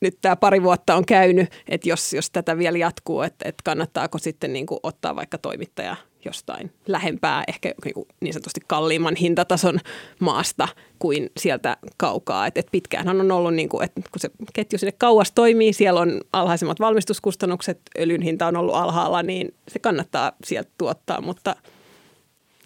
nyt 0.00 0.18
tämä 0.20 0.36
pari 0.36 0.62
vuotta 0.62 0.94
on 0.94 1.06
käynyt, 1.06 1.48
että 1.68 1.88
jos, 1.88 2.12
jos 2.12 2.30
tätä 2.30 2.58
vielä 2.58 2.78
jatkuu, 2.78 3.22
että, 3.22 3.48
että 3.48 3.62
kannattaako 3.64 4.18
sitten 4.18 4.52
niin 4.52 4.66
ottaa 4.82 5.16
vaikka 5.16 5.38
toimittaja 5.38 5.96
jostain 6.24 6.72
lähempää, 6.86 7.44
ehkä 7.48 7.74
niin, 7.84 8.06
niin 8.20 8.32
sanotusti 8.32 8.60
kalliimman 8.66 9.16
hintatason 9.16 9.78
maasta 10.20 10.68
kuin 10.98 11.30
sieltä 11.36 11.76
kaukaa. 11.96 12.46
Et, 12.46 12.58
et 12.58 12.66
pitkäänhän 12.72 13.20
on 13.20 13.32
ollut, 13.32 13.54
niin 13.54 13.68
kuin, 13.68 13.84
että 13.84 14.00
kun 14.00 14.20
se 14.20 14.30
ketju 14.52 14.78
sinne 14.78 14.92
kauas 14.98 15.32
toimii, 15.32 15.72
siellä 15.72 16.00
on 16.00 16.20
alhaisemmat 16.32 16.80
valmistuskustannukset, 16.80 17.80
öljyn 17.98 18.22
hinta 18.22 18.46
on 18.46 18.56
ollut 18.56 18.74
alhaalla, 18.74 19.22
niin 19.22 19.54
se 19.68 19.78
kannattaa 19.78 20.32
sieltä 20.44 20.70
tuottaa, 20.78 21.20
mutta– 21.20 21.56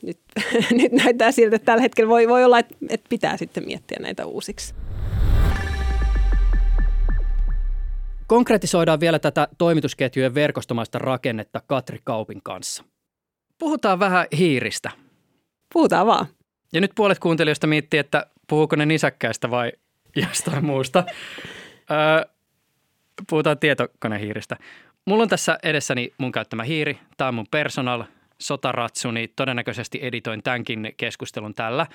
nyt, 0.05 0.19
nyt 0.83 0.93
näyttää 0.93 1.33
siltä, 1.33 1.57
että 1.57 1.67
tällä 1.67 1.83
hetkellä 1.83 2.09
voi, 2.09 2.29
voi 2.29 2.45
olla, 2.45 2.59
että, 2.59 2.75
että 2.89 3.07
pitää 3.09 3.37
sitten 3.37 3.67
miettiä 3.67 3.99
näitä 4.01 4.27
uusiksi. 4.27 4.75
Konkretisoidaan 8.27 9.01
vielä 9.01 9.19
tätä 9.19 9.49
toimitusketjujen 9.59 10.35
verkostomaista 10.35 10.99
rakennetta 10.99 11.63
Katri 11.67 11.99
Kaupin 12.05 12.41
kanssa. 12.43 12.85
Puhutaan 13.65 13.99
vähän 13.99 14.27
hiiristä. 14.39 14.91
Puhutaan 15.73 16.07
vaan. 16.07 16.27
Ja 16.73 16.81
nyt 16.81 16.93
puolet 16.95 17.19
kuuntelijoista 17.19 17.67
miettii, 17.67 18.01
että 18.01 18.27
puhuuko 18.49 18.77
ne 18.77 18.87
nisäkkäistä 18.87 19.51
vai 19.51 19.73
jostain 20.29 20.65
muusta. 20.65 21.05
Öö, 21.91 22.31
puhutaan 23.31 23.59
tietokonehiiristä. 23.59 24.57
Mulla 25.05 25.23
on 25.23 25.29
tässä 25.29 25.59
edessäni 25.63 26.13
mun 26.19 26.33
käyttämä 26.33 26.63
hiiri. 26.63 26.99
Tämä 27.17 27.29
on 27.29 27.35
mun 27.35 27.47
personal 27.51 28.05
sotaratsu, 28.39 29.11
niin 29.11 29.33
todennäköisesti 29.37 29.99
editoin 30.03 30.43
tämänkin 30.43 30.95
keskustelun 30.97 31.55
tällä. 31.55 31.87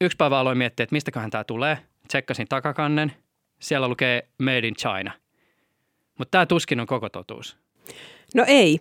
Yksi 0.00 0.16
päivä 0.16 0.38
aloin 0.38 0.58
miettiä, 0.58 0.84
että 0.84 0.94
mistäköhän 0.94 1.30
tämä 1.30 1.44
tulee. 1.44 1.78
Tsekkasin 2.08 2.48
takakannen. 2.48 3.12
Siellä 3.60 3.88
lukee 3.88 4.28
Made 4.38 4.68
in 4.68 4.74
China. 4.74 5.12
Mutta 6.18 6.30
tämä 6.30 6.46
tuskin 6.46 6.80
on 6.80 6.86
koko 6.86 7.08
totuus. 7.08 7.56
No 8.34 8.44
ei. 8.46 8.78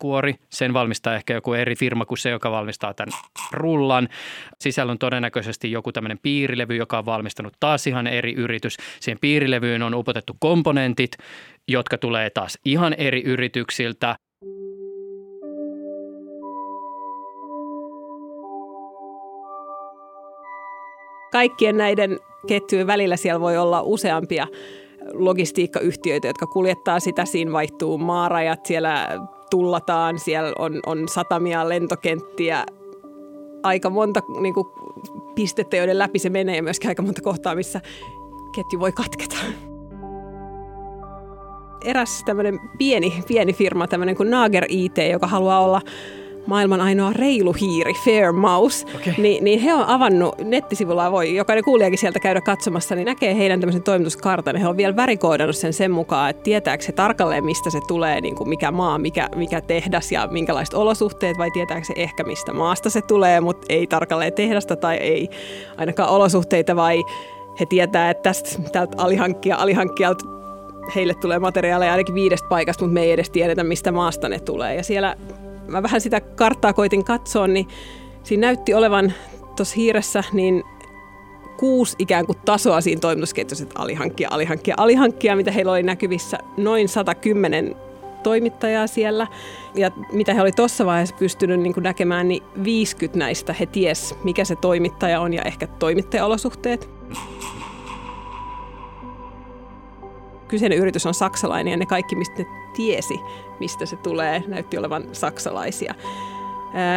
Kuori, 0.00 0.34
sen 0.50 0.72
valmistaa 0.72 1.14
ehkä 1.14 1.34
joku 1.34 1.52
eri 1.52 1.76
firma 1.76 2.06
kuin 2.06 2.18
se, 2.18 2.30
joka 2.30 2.50
valmistaa 2.50 2.94
tämän 2.94 3.20
rullan. 3.52 4.08
Sisällä 4.58 4.92
on 4.92 4.98
todennäköisesti 4.98 5.72
joku 5.72 5.92
tämmöinen 5.92 6.18
piirilevy, 6.22 6.76
joka 6.76 6.98
on 6.98 7.06
valmistanut 7.06 7.52
taas 7.60 7.86
ihan 7.86 8.06
eri 8.06 8.34
yritys. 8.34 8.76
Siihen 9.00 9.18
piirilevyyn 9.20 9.82
on 9.82 9.94
upotettu 9.94 10.36
komponentit, 10.38 11.10
jotka 11.68 11.98
tulee 11.98 12.30
taas 12.30 12.58
ihan 12.64 12.92
eri 12.92 13.22
yrityksiltä. 13.22 14.16
kaikkien 21.32 21.76
näiden 21.76 22.18
ketjujen 22.46 22.86
välillä 22.86 23.16
siellä 23.16 23.40
voi 23.40 23.58
olla 23.58 23.82
useampia 23.82 24.46
logistiikkayhtiöitä, 25.12 26.28
jotka 26.28 26.46
kuljettaa 26.46 27.00
sitä. 27.00 27.24
Siinä 27.24 27.52
vaihtuu 27.52 27.98
maarajat, 27.98 28.66
siellä 28.66 29.08
tullataan, 29.50 30.18
siellä 30.18 30.52
on, 30.58 30.80
on 30.86 31.08
satamia, 31.08 31.68
lentokenttiä, 31.68 32.66
aika 33.62 33.90
monta 33.90 34.20
niin 34.40 34.54
kuin, 34.54 34.66
pistettä, 35.34 35.76
joiden 35.76 35.98
läpi 35.98 36.18
se 36.18 36.30
menee 36.30 36.56
ja 36.56 36.62
myöskin 36.62 36.88
aika 36.88 37.02
monta 37.02 37.22
kohtaa, 37.22 37.54
missä 37.54 37.80
ketju 38.54 38.80
voi 38.80 38.92
katketa. 38.92 39.36
Eräs 41.84 42.22
tämmöinen 42.26 42.60
pieni, 42.78 43.22
pieni 43.28 43.52
firma, 43.52 43.86
tämmöinen 43.86 44.16
kuin 44.16 44.30
Nager 44.30 44.64
IT, 44.68 44.98
joka 45.10 45.26
haluaa 45.26 45.60
olla 45.60 45.80
maailman 46.46 46.80
ainoa 46.80 47.12
reilu 47.12 47.52
hiiri, 47.52 47.94
Fair 48.04 48.32
Mouse, 48.32 48.86
okay. 48.94 49.12
niin, 49.18 49.44
niin 49.44 49.60
he 49.60 49.74
on 49.74 49.84
avannut 49.86 50.34
nettisivulla, 50.44 51.12
voi 51.12 51.36
jokainen 51.36 51.64
kuulijakin 51.64 51.98
sieltä 51.98 52.20
käydä 52.20 52.40
katsomassa, 52.40 52.94
niin 52.94 53.06
näkee 53.06 53.36
heidän 53.36 53.60
tämmöisen 53.60 53.82
toimituskartan. 53.82 54.56
He 54.56 54.68
on 54.68 54.76
vielä 54.76 54.96
värikoodannut 54.96 55.56
sen 55.56 55.72
sen 55.72 55.90
mukaan, 55.90 56.30
että 56.30 56.42
tietääkö 56.42 56.84
se 56.84 56.92
tarkalleen, 56.92 57.44
mistä 57.44 57.70
se 57.70 57.80
tulee, 57.88 58.20
niin 58.20 58.36
kuin 58.36 58.48
mikä 58.48 58.70
maa, 58.70 58.98
mikä, 58.98 59.28
mikä 59.36 59.60
tehdas 59.60 60.12
ja 60.12 60.28
minkälaiset 60.30 60.74
olosuhteet, 60.74 61.38
vai 61.38 61.50
tietääkö 61.50 61.86
se 61.86 61.94
ehkä, 61.96 62.24
mistä 62.24 62.52
maasta 62.52 62.90
se 62.90 63.02
tulee, 63.02 63.40
mutta 63.40 63.66
ei 63.68 63.86
tarkalleen 63.86 64.32
tehdasta 64.32 64.76
tai 64.76 64.96
ei 64.96 65.28
ainakaan 65.76 66.10
olosuhteita, 66.10 66.76
vai 66.76 67.02
he 67.60 67.66
tietää, 67.66 68.10
että 68.10 68.22
tästä 68.22 68.62
tältä 68.72 68.96
alihankkija, 69.02 69.56
alihankkijalta 69.56 70.24
heille 70.94 71.14
tulee 71.14 71.38
materiaaleja 71.38 71.92
ainakin 71.92 72.14
viidestä 72.14 72.48
paikasta, 72.48 72.84
mutta 72.84 72.94
me 72.94 73.02
ei 73.02 73.12
edes 73.12 73.30
tiedetä, 73.30 73.64
mistä 73.64 73.92
maasta 73.92 74.28
ne 74.28 74.38
tulee. 74.38 74.74
Ja 74.74 74.82
siellä 74.82 75.16
mä 75.70 75.82
vähän 75.82 76.00
sitä 76.00 76.20
karttaa 76.20 76.72
koitin 76.72 77.04
katsoa, 77.04 77.46
niin 77.46 77.68
siinä 78.22 78.46
näytti 78.46 78.74
olevan 78.74 79.12
tuossa 79.56 79.74
hiiressä 79.76 80.24
niin 80.32 80.64
kuusi 81.56 81.96
ikään 81.98 82.26
kuin 82.26 82.38
tasoa 82.44 82.80
siinä 82.80 83.00
toimitusketjussa, 83.00 83.62
että 83.62 83.82
alihankkija, 83.82 84.28
alihankkija, 84.32 84.74
alihankkija, 84.78 85.36
mitä 85.36 85.52
heillä 85.52 85.72
oli 85.72 85.82
näkyvissä 85.82 86.38
noin 86.56 86.88
110 86.88 87.76
toimittajaa 88.22 88.86
siellä. 88.86 89.26
Ja 89.74 89.90
mitä 90.12 90.34
he 90.34 90.42
oli 90.42 90.52
tuossa 90.52 90.86
vaiheessa 90.86 91.16
pystynyt 91.18 91.60
niin 91.60 91.74
näkemään, 91.76 92.28
niin 92.28 92.42
50 92.64 93.18
näistä 93.18 93.52
he 93.52 93.66
ties, 93.66 94.14
mikä 94.24 94.44
se 94.44 94.56
toimittaja 94.56 95.20
on 95.20 95.34
ja 95.34 95.42
ehkä 95.42 95.66
toimittajaolosuhteet. 95.66 96.90
Kyseinen 100.50 100.78
yritys 100.78 101.06
on 101.06 101.14
saksalainen 101.14 101.70
ja 101.70 101.76
ne 101.76 101.86
kaikki, 101.86 102.16
mistä 102.16 102.38
ne 102.38 102.46
tiesi, 102.76 103.20
mistä 103.60 103.86
se 103.86 103.96
tulee, 103.96 104.42
näytti 104.46 104.78
olevan 104.78 105.04
saksalaisia. 105.12 105.94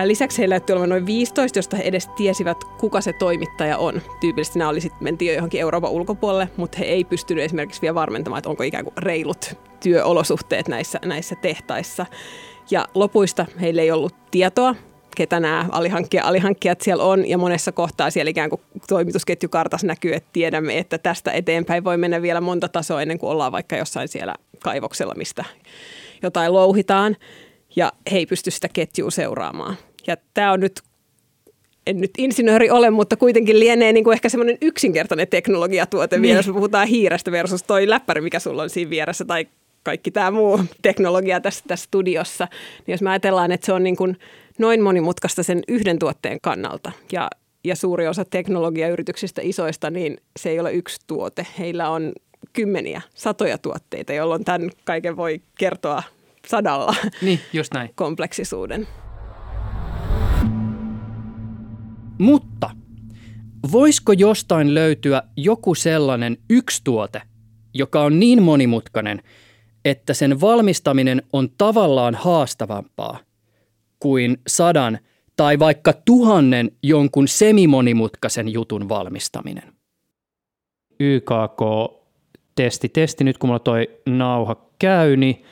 Lisäksi 0.06 0.38
heillä 0.38 0.54
näytti 0.54 0.74
olevan 0.74 0.90
noin 0.90 1.06
15, 1.06 1.60
josta 1.60 1.78
he 1.78 1.84
edes 1.84 2.08
tiesivät, 2.08 2.64
kuka 2.64 3.02
se 3.02 3.14
toimittaja 3.14 3.78
on. 3.78 4.02
Tyypillisesti 4.20 4.60
nämä 4.60 4.70
oli 4.70 4.82
sitten, 4.82 5.18
jo 5.22 5.34
johonkin 5.34 5.62
Euroopan 5.62 5.92
ulkopuolelle, 5.92 6.50
mutta 6.58 6.78
he 6.78 6.86
ei 6.86 7.04
pystynyt 7.04 7.44
esimerkiksi 7.44 7.82
vielä 7.82 7.96
varmentamaan, 7.96 8.38
että 8.38 8.50
onko 8.50 8.64
ikään 8.64 8.84
kuin 8.84 8.98
reilut 8.98 9.54
työolosuhteet 9.80 10.68
näissä, 10.68 11.00
näissä 11.06 11.36
tehtaissa. 11.36 12.06
Ja 12.72 12.88
lopuista 12.94 13.46
heillä 13.62 13.82
ei 13.82 13.92
ollut 13.92 14.16
tietoa, 14.32 14.76
ketä 15.16 15.40
nämä 15.40 15.66
alihankkijat, 15.72 16.26
alihankkijat 16.26 16.82
siellä 16.82 17.04
on, 17.04 17.30
ja 17.30 17.38
monessa 17.38 17.72
kohtaa 17.72 18.10
siellä 18.10 18.30
ikään 18.30 18.50
kuin 18.50 18.62
toimitusketjukartassa 18.88 19.88
näkyy, 19.88 20.14
että 20.14 20.30
tiedämme, 20.34 20.78
että 20.78 20.98
tästä 20.98 21.32
eteenpäin 21.32 21.84
voi 21.84 21.98
mennä 21.98 22.22
vielä 22.22 22.42
monta 22.42 22.70
tasoa 22.70 23.02
ennen 23.02 23.20
kuin 23.20 23.30
ollaan 23.30 23.52
vaikka 23.52 23.78
jossain 23.78 24.08
siellä 24.08 24.36
kaivoksella, 24.64 25.14
mistä 25.18 25.46
jotain 26.24 26.54
louhitaan, 26.54 27.18
ja 27.76 27.92
he 28.12 28.18
ei 28.18 28.26
pysty 28.26 28.52
sitä 28.52 28.70
ketjua 28.74 29.12
seuraamaan. 29.12 29.78
Ja 30.08 30.18
tämä 30.34 30.52
on 30.52 30.60
nyt 30.60 30.82
en 31.88 32.02
nyt 32.02 32.12
insinööri 32.18 32.70
ole, 32.70 32.90
mutta 32.90 33.18
kuitenkin 33.18 33.60
lienee 33.60 33.94
niin 33.94 34.04
kuin 34.04 34.14
ehkä 34.14 34.30
semmoinen 34.30 34.58
yksinkertainen 34.62 35.28
teknologiatuote 35.28 36.16
niin. 36.16 36.22
vielä, 36.22 36.40
jos 36.40 36.48
puhutaan 36.48 36.88
hiirestä 36.88 37.32
versus 37.32 37.64
toi 37.64 37.90
läppäri, 37.90 38.22
mikä 38.22 38.40
sulla 38.40 38.64
on 38.64 38.70
siinä 38.70 38.90
vieressä, 38.90 39.26
tai 39.26 39.48
kaikki 39.84 40.12
tämä 40.12 40.32
muu 40.32 40.60
teknologia 40.82 41.42
tässä, 41.42 41.64
tässä 41.68 41.84
studiossa. 41.84 42.48
Niin 42.88 42.94
jos 42.94 43.02
me 43.02 43.10
ajatellaan, 43.10 43.52
että 43.52 43.66
se 43.66 43.74
on 43.74 43.84
niin 43.84 43.96
kuin 43.96 44.18
noin 44.64 44.82
monimutkaista 44.82 45.44
sen 45.44 45.62
yhden 45.68 46.00
tuotteen 46.00 46.38
kannalta 46.42 46.92
ja, 47.12 47.30
ja 47.64 47.76
suuri 47.76 48.08
osa 48.08 48.26
teknologiayrityksistä 48.26 49.42
isoista, 49.44 49.90
niin 49.90 50.18
se 50.40 50.50
ei 50.50 50.60
ole 50.60 50.74
yksi 50.74 51.02
tuote. 51.08 51.48
Heillä 51.60 51.90
on 51.90 52.12
kymmeniä, 52.54 53.02
satoja 53.16 53.58
tuotteita, 53.58 54.14
jolloin 54.14 54.44
tämän 54.44 54.70
kaiken 54.84 55.18
voi 55.18 55.42
kertoa 55.58 56.04
sadalla 56.48 56.96
niin, 57.22 57.40
just 57.54 57.74
näin. 57.74 57.90
kompleksisuuden. 57.96 58.88
Mutta 62.18 62.70
voisiko 63.72 64.14
jostain 64.14 64.74
löytyä 64.74 65.24
joku 65.38 65.76
sellainen 65.76 66.38
yksi 66.50 66.82
tuote, 66.84 67.22
joka 67.74 68.02
on 68.02 68.20
niin 68.20 68.44
monimutkainen, 68.44 69.22
että 69.86 70.14
sen 70.14 70.42
valmistaminen 70.42 71.22
on 71.34 71.50
tavallaan 71.58 72.16
haastavampaa 72.16 73.20
kuin 74.04 74.38
sadan 74.48 75.00
tai 75.36 75.60
vaikka 75.60 75.94
tuhannen 75.94 76.72
jonkun 76.84 77.28
semimonimutkaisen 77.28 78.54
jutun 78.54 78.90
valmistaminen. 78.90 79.74
YKK 81.00 81.62
testi, 82.94 83.24
nyt 83.24 83.38
kun 83.38 83.48
mulla 83.48 83.60
toi 83.60 83.90
nauha 84.06 84.56
käyni, 84.80 85.44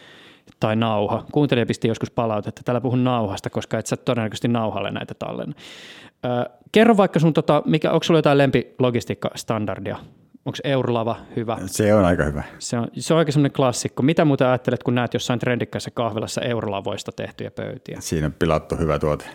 tai 0.59 0.75
nauha. 0.75 1.25
Kuuntelija 1.31 1.65
pisti 1.65 1.87
joskus 1.87 2.11
palautetta. 2.11 2.61
Täällä 2.65 2.81
puhun 2.81 3.03
nauhasta, 3.03 3.49
koska 3.49 3.79
et 3.79 3.87
sä 3.87 3.97
todennäköisesti 3.97 4.47
nauhalle 4.47 4.91
näitä 4.91 5.13
tallenna. 5.13 5.55
kerro 6.71 6.97
vaikka 6.97 7.19
sun, 7.19 7.33
tota, 7.33 7.63
mikä, 7.65 7.91
onko 7.91 8.03
sulla 8.03 8.17
jotain 8.17 8.37
lempilogistiikkastandardia? 8.37 9.97
Onko 10.45 10.57
Eurolava 10.63 11.17
hyvä? 11.35 11.57
Se 11.65 11.93
on 11.93 12.05
aika 12.05 12.23
hyvä. 12.23 12.43
Se 12.59 12.77
on, 12.77 12.87
se 12.97 13.13
on 13.13 13.19
aika 13.19 13.31
semmoinen 13.31 13.51
klassikko. 13.51 14.03
Mitä 14.03 14.25
muuta 14.25 14.49
ajattelet, 14.49 14.83
kun 14.83 14.95
näet 14.95 15.13
jossain 15.13 15.39
trendikkässä 15.39 15.91
kahvilassa 15.91 16.41
Eurolavoista 16.41 17.11
tehtyjä 17.11 17.51
pöytiä? 17.51 17.97
Siinä 17.99 18.27
on 18.27 18.33
pilattu 18.39 18.75
hyvä 18.75 18.99
tuote. 18.99 19.25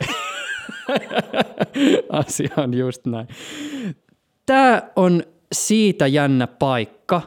Asia 2.11 2.51
on 2.57 2.75
just 2.75 3.07
näin. 3.07 3.29
Tämä 4.47 4.83
on 4.97 5.23
siitä 5.53 6.07
jännä 6.07 6.47
paikka, 6.47 7.23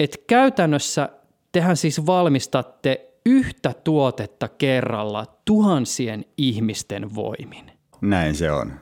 että 0.00 0.18
käytännössä 0.26 1.08
tehän 1.52 1.76
siis 1.76 2.06
valmistatte 2.06 3.08
yhtä 3.26 3.74
tuotetta 3.84 4.48
kerralla 4.48 5.26
tuhansien 5.44 6.24
ihmisten 6.36 7.14
voimin. 7.14 7.72
Näin 8.00 8.34
se 8.34 8.52
on. 8.52 8.72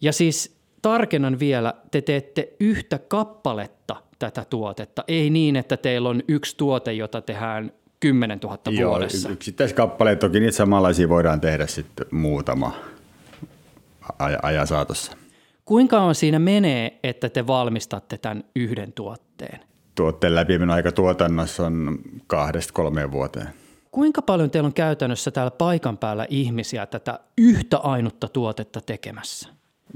Ja 0.00 0.12
siis 0.12 0.59
tarkennan 0.82 1.38
vielä, 1.38 1.74
te 1.90 2.00
teette 2.02 2.52
yhtä 2.60 2.98
kappaletta 2.98 3.96
tätä 4.18 4.44
tuotetta. 4.50 5.04
Ei 5.08 5.30
niin, 5.30 5.56
että 5.56 5.76
teillä 5.76 6.08
on 6.08 6.22
yksi 6.28 6.56
tuote, 6.56 6.92
jota 6.92 7.20
tehdään 7.20 7.72
10 8.00 8.38
000 8.38 8.58
Joo, 8.70 8.90
vuodessa. 8.90 9.28
yksittäiskappaleet 9.28 10.18
toki 10.18 10.40
niitä 10.40 10.56
samanlaisia 10.56 11.08
voidaan 11.08 11.40
tehdä 11.40 11.66
sitten 11.66 12.06
muutama 12.10 12.72
aj- 14.02 14.38
ajan 14.42 14.66
saatossa. 14.66 15.12
Kuinka 15.64 16.00
on 16.00 16.14
siinä 16.14 16.38
menee, 16.38 16.98
että 17.02 17.28
te 17.28 17.46
valmistatte 17.46 18.18
tämän 18.18 18.44
yhden 18.56 18.92
tuotteen? 18.92 19.60
Tuotteen 19.94 20.70
aika 20.70 20.92
tuotannossa 20.92 21.66
on 21.66 21.98
kahdesta 22.26 22.72
kolmeen 22.72 23.12
vuoteen. 23.12 23.48
Kuinka 23.90 24.22
paljon 24.22 24.50
teillä 24.50 24.66
on 24.66 24.74
käytännössä 24.74 25.30
täällä 25.30 25.50
paikan 25.50 25.98
päällä 25.98 26.26
ihmisiä 26.30 26.86
tätä 26.86 27.20
yhtä 27.38 27.78
ainutta 27.78 28.28
tuotetta 28.28 28.80
tekemässä? 28.80 29.48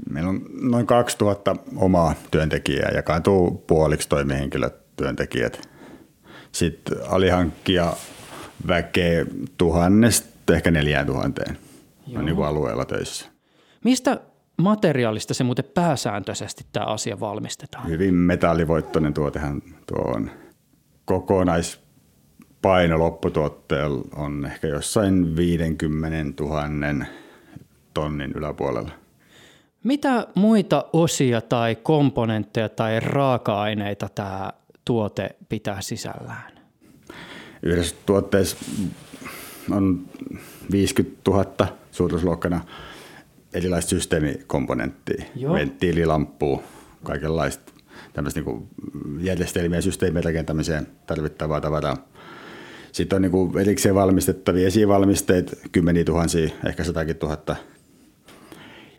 Meillä 0.09 0.29
on 0.29 0.45
noin 0.61 0.85
2000 0.85 1.55
omaa 1.75 2.13
työntekijää, 2.31 2.91
jakaantuu 2.95 3.63
puoliksi 3.67 4.09
toimihenkilötyöntekijät. 4.09 5.69
Sitten 6.51 6.97
alihankkija 7.09 7.93
väkeä 8.67 9.25
tuhannesta 9.57 10.53
ehkä 10.53 10.71
neljään 10.71 11.05
tuhanteen 11.05 11.57
on 12.17 12.25
niin 12.25 12.35
kuin 12.35 12.47
alueella 12.47 12.85
töissä. 12.85 13.25
Mistä 13.83 14.21
materiaalista 14.57 15.33
se 15.33 15.43
muuten 15.43 15.65
pääsääntöisesti 15.73 16.65
tämä 16.71 16.85
asia 16.85 17.19
valmistetaan? 17.19 17.87
Hyvin 17.87 18.13
metallivoittoinen 18.13 19.13
tuotehan 19.13 19.61
tuo 19.87 20.15
on. 20.15 20.31
Kokonaispaino 21.05 22.99
lopputuotteella 22.99 24.03
on 24.15 24.45
ehkä 24.45 24.67
jossain 24.67 25.35
50 25.35 26.43
000 26.43 27.05
tonnin 27.93 28.31
yläpuolella. 28.35 28.91
Mitä 29.85 30.27
muita 30.35 30.85
osia 30.93 31.41
tai 31.41 31.75
komponentteja 31.75 32.69
tai 32.69 32.99
raaka-aineita 32.99 34.09
tämä 34.15 34.53
tuote 34.85 35.35
pitää 35.49 35.81
sisällään? 35.81 36.51
Yhdessä 37.63 37.95
tuotteessa 38.05 38.57
on 39.71 40.05
50 40.71 41.31
000 41.31 41.67
suuruusluokkana 41.91 42.61
erilaista 43.53 43.89
systeemikomponenttia, 43.89 45.25
Joo. 45.35 45.53
venttiililamppua, 45.53 46.63
kaikenlaista 47.03 47.71
tämmöistä 48.13 48.41
niin 48.41 48.69
järjestelmiä 49.19 49.81
systeemien 49.81 50.23
rakentamiseen 50.23 50.87
tarvittavaa 51.05 51.61
tavaraa. 51.61 51.97
Sitten 52.91 53.15
on 53.15 53.21
niin 53.21 53.31
kuin 53.31 53.57
erikseen 53.57 53.95
valmistettavia 53.95 54.67
esivalmisteet, 54.67 55.59
kymmeniä 55.71 56.03
tuhansia, 56.03 56.49
ehkä 56.65 56.83
satakin 56.83 57.15
tuhatta 57.15 57.55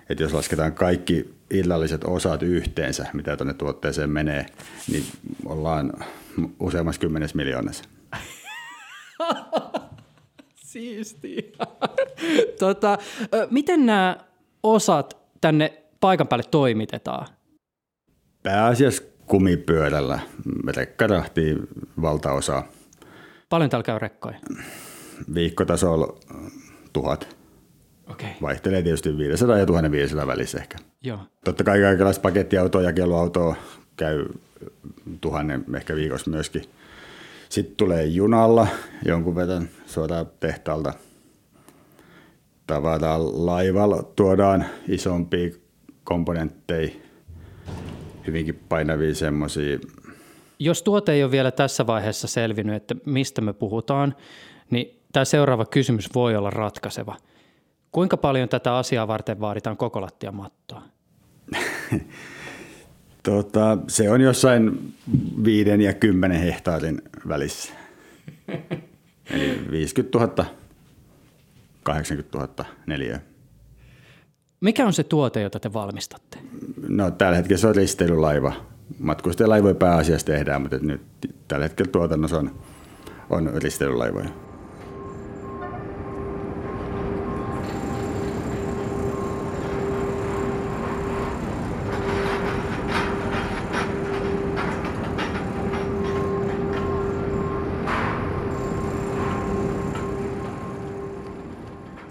että 0.09 0.23
jos 0.23 0.33
lasketaan 0.33 0.75
kaikki 0.75 1.35
illalliset 1.51 2.05
osat 2.05 2.43
yhteensä, 2.43 3.07
mitä 3.13 3.37
tuonne 3.37 3.55
tuotteeseen 3.55 4.11
menee, 4.11 4.47
niin 4.93 5.05
ollaan 5.45 5.93
useammassa 6.61 7.01
kymmenes 7.01 7.35
miljoonassa. 7.35 7.85
Siisti. 10.55 11.53
tota, 12.61 12.99
miten 13.51 13.87
nämä 13.87 14.17
osat 14.63 15.17
tänne 15.41 15.83
paikan 16.01 16.29
päälle 16.29 16.45
toimitetaan? 16.51 17.27
Pääasiassa 18.43 19.03
kumipyörällä. 19.27 20.21
Rekkarahti 20.77 21.57
valtaosa. 22.03 22.63
Paljon 23.49 23.71
täällä 23.71 23.85
käy 23.85 23.99
rekkoja? 23.99 24.39
Viikkotasolla 25.35 26.19
tuhat. 26.93 27.37
Okay. 28.11 28.29
Vaihtelee 28.43 28.83
tietysti 28.83 29.19
500 29.19 29.59
ja 29.59 29.67
1500 29.67 30.27
välissä 30.27 30.59
ehkä. 30.59 30.79
Joo. 31.03 31.19
Totta 31.45 31.65
kai 31.65 31.81
kaikenlaista 31.81 32.23
pakettiautoa 32.23 32.83
ja 32.83 32.89
jakeluautoa 32.89 33.57
käy 33.97 34.25
tuhannen 35.21 35.65
ehkä 35.77 35.97
viikossa 35.97 36.31
myöskin. 36.31 36.63
Sitten 37.49 37.77
tulee 37.77 38.07
junalla 38.07 38.67
jonkun 39.05 39.35
verran 39.35 39.69
suoraan 39.87 40.27
tehtaalta. 40.41 40.93
Tavataan 42.67 43.47
laivalla, 43.47 44.03
tuodaan 44.03 44.65
isompia 44.89 45.51
komponentteja, 46.05 46.89
hyvinkin 48.27 48.61
painavia 48.69 49.15
semmoisia. 49.15 49.79
Jos 50.59 50.83
tuote 50.83 51.13
ei 51.13 51.23
ole 51.23 51.31
vielä 51.31 51.51
tässä 51.51 51.87
vaiheessa 51.87 52.29
selvinnyt, 52.29 52.77
että 52.77 52.95
mistä 53.07 53.41
me 53.41 53.53
puhutaan, 53.53 54.15
niin 54.71 55.01
tämä 55.13 55.25
seuraava 55.25 55.65
kysymys 55.65 56.15
voi 56.15 56.37
olla 56.37 56.51
ratkaiseva– 56.51 57.17
Kuinka 57.97 58.17
paljon 58.17 58.49
tätä 58.49 58.77
asiaa 58.77 59.09
varten 59.09 59.41
vaaditaan 59.41 59.77
koko 59.77 60.01
lattiamattoa? 60.01 60.83
tota, 63.23 63.79
se 63.89 64.11
on 64.11 64.21
jossain 64.21 64.95
viiden 65.45 65.81
ja 65.81 65.95
kymmenen 65.95 66.41
hehtaarin 66.41 67.03
välissä. 67.29 67.73
Eli 69.31 69.61
50 69.71 70.19
000, 70.19 70.45
80 71.83 72.39
000 72.39 72.65
neliöä. 72.87 73.21
Mikä 74.61 74.87
on 74.87 74.93
se 74.93 75.05
tuote, 75.05 75.41
jota 75.41 75.61
te 75.61 75.73
valmistatte? 75.73 76.39
No 76.89 77.11
tällä 77.11 77.37
hetkellä 77.37 77.61
se 77.61 77.67
on 77.67 77.77
risteilylaiva 77.77 78.53
Matkustajalaivoja 78.99 79.75
pääasiassa 79.75 80.27
tehdään, 80.27 80.63
mutta 80.63 80.79
nyt 80.79 81.03
tällä 81.49 81.65
hetkellä 81.65 81.93
tuotannossa 81.93 82.39
on, 82.39 82.55
on 83.31 83.51
risteilylaivoja. 83.55 84.46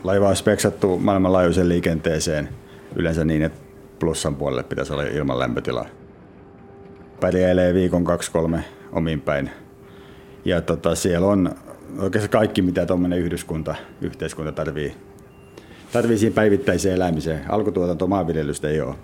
Laiva 0.05 0.29
on 0.29 0.35
speksattu 0.35 0.97
maailmanlaajuiseen 0.97 1.69
liikenteeseen 1.69 2.49
yleensä 2.95 3.25
niin, 3.25 3.41
että 3.41 3.59
plussan 3.99 4.35
puolelle 4.35 4.63
pitäisi 4.63 4.93
olla 4.93 5.03
ilman 5.03 5.39
lämpötila. 5.39 5.85
Pärjäilee 7.19 7.73
viikon 7.73 8.03
kaksi 8.03 8.31
kolme 8.31 8.63
omin 8.91 9.21
päin. 9.21 9.49
Ja 10.45 10.61
tota, 10.61 10.95
siellä 10.95 11.27
on 11.27 11.55
oikeastaan 11.99 12.29
kaikki, 12.29 12.61
mitä 12.61 12.85
tuommoinen 12.85 13.19
yhdyskunta, 13.19 13.75
yhteiskunta 14.01 14.51
tarvii, 14.51 14.95
tarvii 15.93 16.17
siinä 16.17 16.35
päivittäiseen 16.35 16.95
elämiseen. 16.95 17.51
Alkutuotanto 17.51 18.07
maanviljelystä 18.07 18.69
ei 18.69 18.81
ole. 18.81 18.95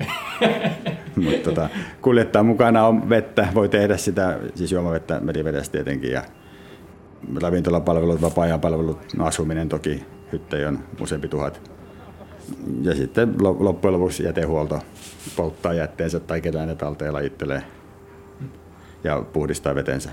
Mutta 1.23 1.49
tota, 1.49 1.69
kuljettaa 2.01 2.43
mukana 2.43 2.87
on 2.87 3.09
vettä, 3.09 3.47
voi 3.53 3.69
tehdä 3.69 3.97
sitä, 3.97 4.39
siis 4.55 4.71
juomavettä 4.71 5.19
merivedestä 5.19 5.71
tietenkin. 5.71 6.11
Ja 6.11 6.23
ravintolapalvelut, 7.41 8.21
vapaa-ajan 8.21 8.61
palvelut, 8.61 9.13
no 9.17 9.25
asuminen 9.25 9.69
toki, 9.69 10.05
hyttejä 10.31 10.67
on 10.67 10.79
useampi 11.01 11.27
tuhat. 11.27 11.71
Ja 12.81 12.95
sitten 12.95 13.35
loppujen 13.39 13.93
lopuksi 13.93 14.23
jätehuolto 14.23 14.79
polttaa 15.35 15.73
jätteensä 15.73 16.19
tai 16.19 16.41
ketään 16.41 16.67
ne 16.67 16.75
talteen 16.75 17.13
lajittelee 17.13 17.63
ja 19.03 19.23
puhdistaa 19.33 19.75
vetensä. 19.75 20.09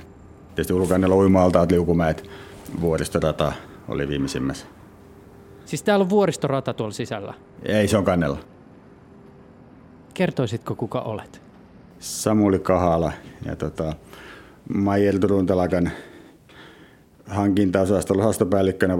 Tietysti 0.48 0.72
ulkoainella 0.72 1.16
uima-altaat, 1.16 1.70
liukumäet, 1.70 2.31
vuoristorata 2.81 3.52
oli 3.88 4.09
viimeisimmässä. 4.09 4.66
Siis 5.64 5.83
täällä 5.83 6.02
on 6.02 6.11
vuoristorata 6.11 6.74
tuolla 6.74 6.92
sisällä? 6.92 7.35
Ei, 7.62 7.88
se 7.88 7.96
on 7.96 8.04
kannella. 8.04 8.38
Kertoisitko, 10.14 10.74
kuka 10.74 11.00
olet? 11.00 11.42
Samuli 11.98 12.59
Kahala 12.59 13.12
ja 13.44 13.57
tota, 13.57 13.92
Maijel 14.74 15.18
Turun 15.18 15.46
telakan 15.46 15.90
hankintaosaston 17.26 18.20
osastopäällikkönä 18.20 18.98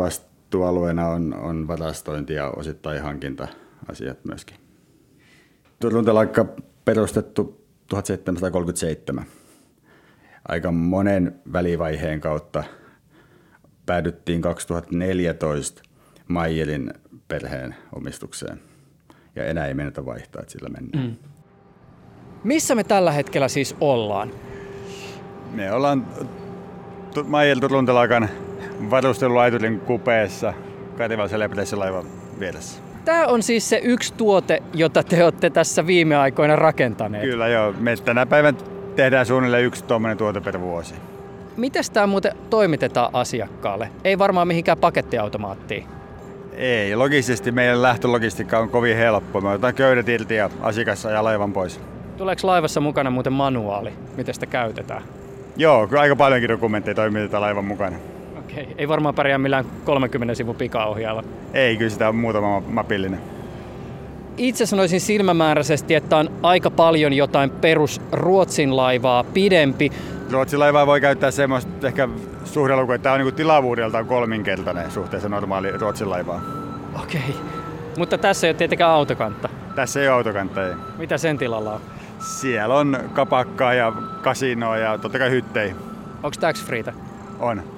vastuualueena 0.49 1.09
on, 1.09 1.35
on 1.35 1.69
varastointi 1.69 2.35
ja 2.35 2.51
osittain 2.51 3.03
hankinta-asiat 3.03 4.25
myöskin. 4.25 4.57
Turun 5.81 6.05
telakka 6.05 6.47
perustettu 6.85 7.67
1737 7.87 9.27
aika 10.49 10.73
monen 10.73 11.41
välivaiheen 11.53 12.21
kautta 12.21 12.65
päädyttiin 13.87 14.43
2014 14.43 15.83
Maijelin 16.29 16.91
perheen 17.29 17.75
omistukseen. 17.93 18.61
Ja 19.37 19.47
enää 19.47 19.67
ei 19.67 19.75
menetä 19.75 20.05
vaihtaa, 20.05 20.43
että 20.43 20.53
sillä 20.53 20.69
mennään. 20.69 21.07
Mm. 21.07 21.17
Missä 22.45 22.75
me 22.75 22.85
tällä 22.85 23.13
hetkellä 23.13 23.49
siis 23.49 23.77
ollaan? 23.81 24.31
Me 25.53 25.73
ollaan 25.73 26.07
Maijel 27.25 27.61
Turuntelakan 27.61 28.29
varusteluaiturin 28.91 29.81
kupeessa 29.81 30.55
Kativan 30.99 31.29
laivan 31.77 32.05
vieressä. 32.41 32.81
Tämä 33.05 33.27
on 33.27 33.43
siis 33.43 33.69
se 33.69 33.81
yksi 33.85 34.15
tuote, 34.15 34.63
jota 34.75 35.03
te 35.03 35.25
olette 35.25 35.51
tässä 35.51 35.87
viime 35.87 36.17
aikoina 36.17 36.57
rakentaneet. 36.57 37.25
Kyllä 37.25 37.49
joo. 37.49 37.75
Me 37.79 37.97
tänä 37.97 38.27
päivän 38.27 38.57
tehdään 38.97 39.27
suunnilleen 39.27 39.65
yksi 39.65 39.85
tuommoinen 39.85 40.19
tuote 40.19 40.41
per 40.41 40.61
vuosi. 40.61 40.95
Miten 41.57 41.85
tämä 41.93 42.07
muuten 42.07 42.33
toimitetaan 42.51 43.11
asiakkaalle? 43.13 43.91
Ei 44.05 44.19
varmaan 44.19 44.49
mihinkään 44.49 44.79
pakettiautomaattiin. 44.79 45.87
Ei, 46.53 46.97
logisesti 46.97 47.53
meidän 47.53 47.83
lähtölogistiikka 47.83 48.59
on 48.59 48.69
kovin 48.69 48.97
helppo. 48.97 49.41
Me 49.41 49.49
otetaan 49.49 49.75
köydet 49.75 50.09
irti 50.09 50.35
ja 50.35 50.51
asiakas 50.61 51.05
ja 51.05 51.25
laivan 51.25 51.53
pois. 51.53 51.81
Tuleeko 52.17 52.47
laivassa 52.47 52.81
mukana 52.81 53.11
muuten 53.11 53.33
manuaali, 53.33 53.93
miten 54.17 54.35
sitä 54.35 54.47
käytetään? 54.47 55.03
Joo, 55.57 55.89
aika 55.99 56.17
paljonkin 56.17 56.49
dokumentteja 56.49 56.95
toimitetaan 56.95 57.41
laivan 57.41 57.65
mukana. 57.65 57.97
Okei, 58.53 58.75
ei 58.79 58.89
varmaan 58.89 59.15
pärjää 59.15 59.39
millään 59.39 59.65
30 59.85 60.35
sivun 60.35 60.57
pikaohjaalla. 60.57 61.25
Ei, 61.55 61.77
kyllä 61.77 61.91
sitä 61.91 62.09
on 62.09 62.17
muutama 62.17 62.61
mapillinen. 62.61 63.21
Itse 64.37 64.67
sanoisin 64.67 65.01
silmämääräisesti, 65.01 65.95
että 65.95 66.17
on 66.17 66.31
aika 66.43 66.71
paljon 66.71 67.13
jotain 67.13 67.51
perus 67.51 68.01
Ruotsin 68.13 68.77
laivaa 68.77 69.25
pidempi. 69.25 69.93
Ruotsin 70.31 70.59
laivaa 70.59 70.87
voi 70.87 71.01
käyttää 71.01 71.31
semmoista 71.31 71.87
ehkä 71.87 72.09
suhdelukua, 72.45 72.95
että 72.95 73.03
tämä 73.03 73.15
on 73.15 73.21
niin 73.21 73.35
tilavuudeltaan 73.35 74.07
kolminkertainen 74.07 74.91
suhteessa 74.91 75.29
normaali 75.29 75.71
Ruotsin 75.71 76.11
laivaa. 76.11 76.41
Okei, 77.03 77.35
mutta 77.97 78.19
tässä 78.19 78.47
ei 78.47 78.51
ole 78.51 78.59
tietenkään 78.59 78.91
autokantta. 78.91 79.49
Tässä 79.75 80.01
ei 80.01 80.09
ole 80.09 80.17
autokantta, 80.17 80.67
ei. 80.67 80.75
Mitä 80.99 81.19
sen 81.19 81.39
tilalla 81.39 81.73
on? 81.73 81.81
Siellä 82.19 82.75
on 82.75 82.99
kapakkaa 83.13 83.75
ja 83.75 83.93
kasinoa 84.23 84.77
ja 84.77 84.99
totta 84.99 85.19
kai 85.19 85.31
hyttei. 85.31 85.75
Onko 86.23 86.37
tax 86.41 86.65
freetä? 86.65 86.93
On. 87.41 87.78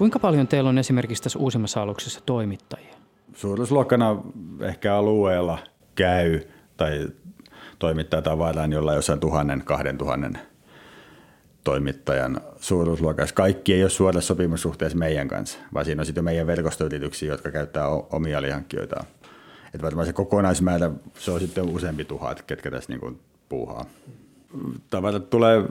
Kuinka 0.00 0.18
paljon 0.18 0.48
teillä 0.48 0.70
on 0.70 0.78
esimerkiksi 0.78 1.22
tässä 1.22 1.38
uusimmassa 1.38 1.82
aluksessa 1.82 2.20
toimittajia? 2.26 2.94
Suuruusluokkana 3.34 4.16
ehkä 4.60 4.96
alueella 4.96 5.58
käy 5.94 6.40
tai 6.76 7.08
toimittaa 7.78 8.22
tavaran 8.22 8.72
jolla 8.72 8.94
jossain 8.94 9.20
tuhannen, 9.20 9.62
kahden 9.64 9.98
tuhannen 9.98 10.38
toimittajan 11.64 12.40
suuruusluokassa. 12.60 13.34
Kaikki 13.34 13.74
ei 13.74 13.82
ole 13.82 13.90
suorassa 13.90 14.26
sopimussuhteessa 14.28 14.98
meidän 14.98 15.28
kanssa, 15.28 15.58
vaan 15.74 15.84
siinä 15.84 16.02
on 16.02 16.06
sitten 16.06 16.24
meidän 16.24 16.46
verkostoyrityksiä, 16.46 17.32
jotka 17.32 17.50
käyttää 17.50 17.88
omia 17.88 18.38
alihankkijoitaan. 18.38 19.06
Että 19.74 19.82
varmaan 19.82 20.06
se 20.06 20.12
kokonaismäärä, 20.12 20.90
se 21.18 21.30
on 21.30 21.40
sitten 21.40 21.68
useampi 21.68 22.04
tuhat, 22.04 22.42
ketkä 22.42 22.70
tässä 22.70 22.92
niin 22.92 23.00
kuin 23.00 23.20
puuhaa. 23.48 23.84
Tavarat 24.90 25.30
tulee 25.30 25.64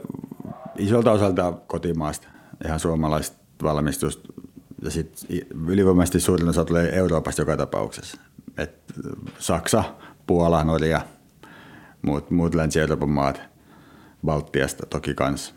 isolta 0.77 1.11
osalta 1.11 1.53
kotimaasta, 1.67 2.27
ihan 2.65 2.79
suomalaista 2.79 3.38
valmistusta 3.63 4.33
ja 4.81 4.91
sitten 4.91 5.39
ylivoimaisesti 5.67 6.19
suurin 6.19 6.49
osa 6.49 6.65
tulee 6.65 6.95
Euroopasta 6.95 7.41
joka 7.41 7.57
tapauksessa. 7.57 8.17
Et 8.57 8.71
Saksa, 9.39 9.83
Puola, 10.27 10.63
Norja, 10.63 11.01
muut, 12.01 12.31
muut 12.31 12.55
Länsi-Euroopan 12.55 13.09
maat, 13.09 13.41
Baltiasta 14.25 14.85
toki 14.85 15.13
kanssa. 15.13 15.53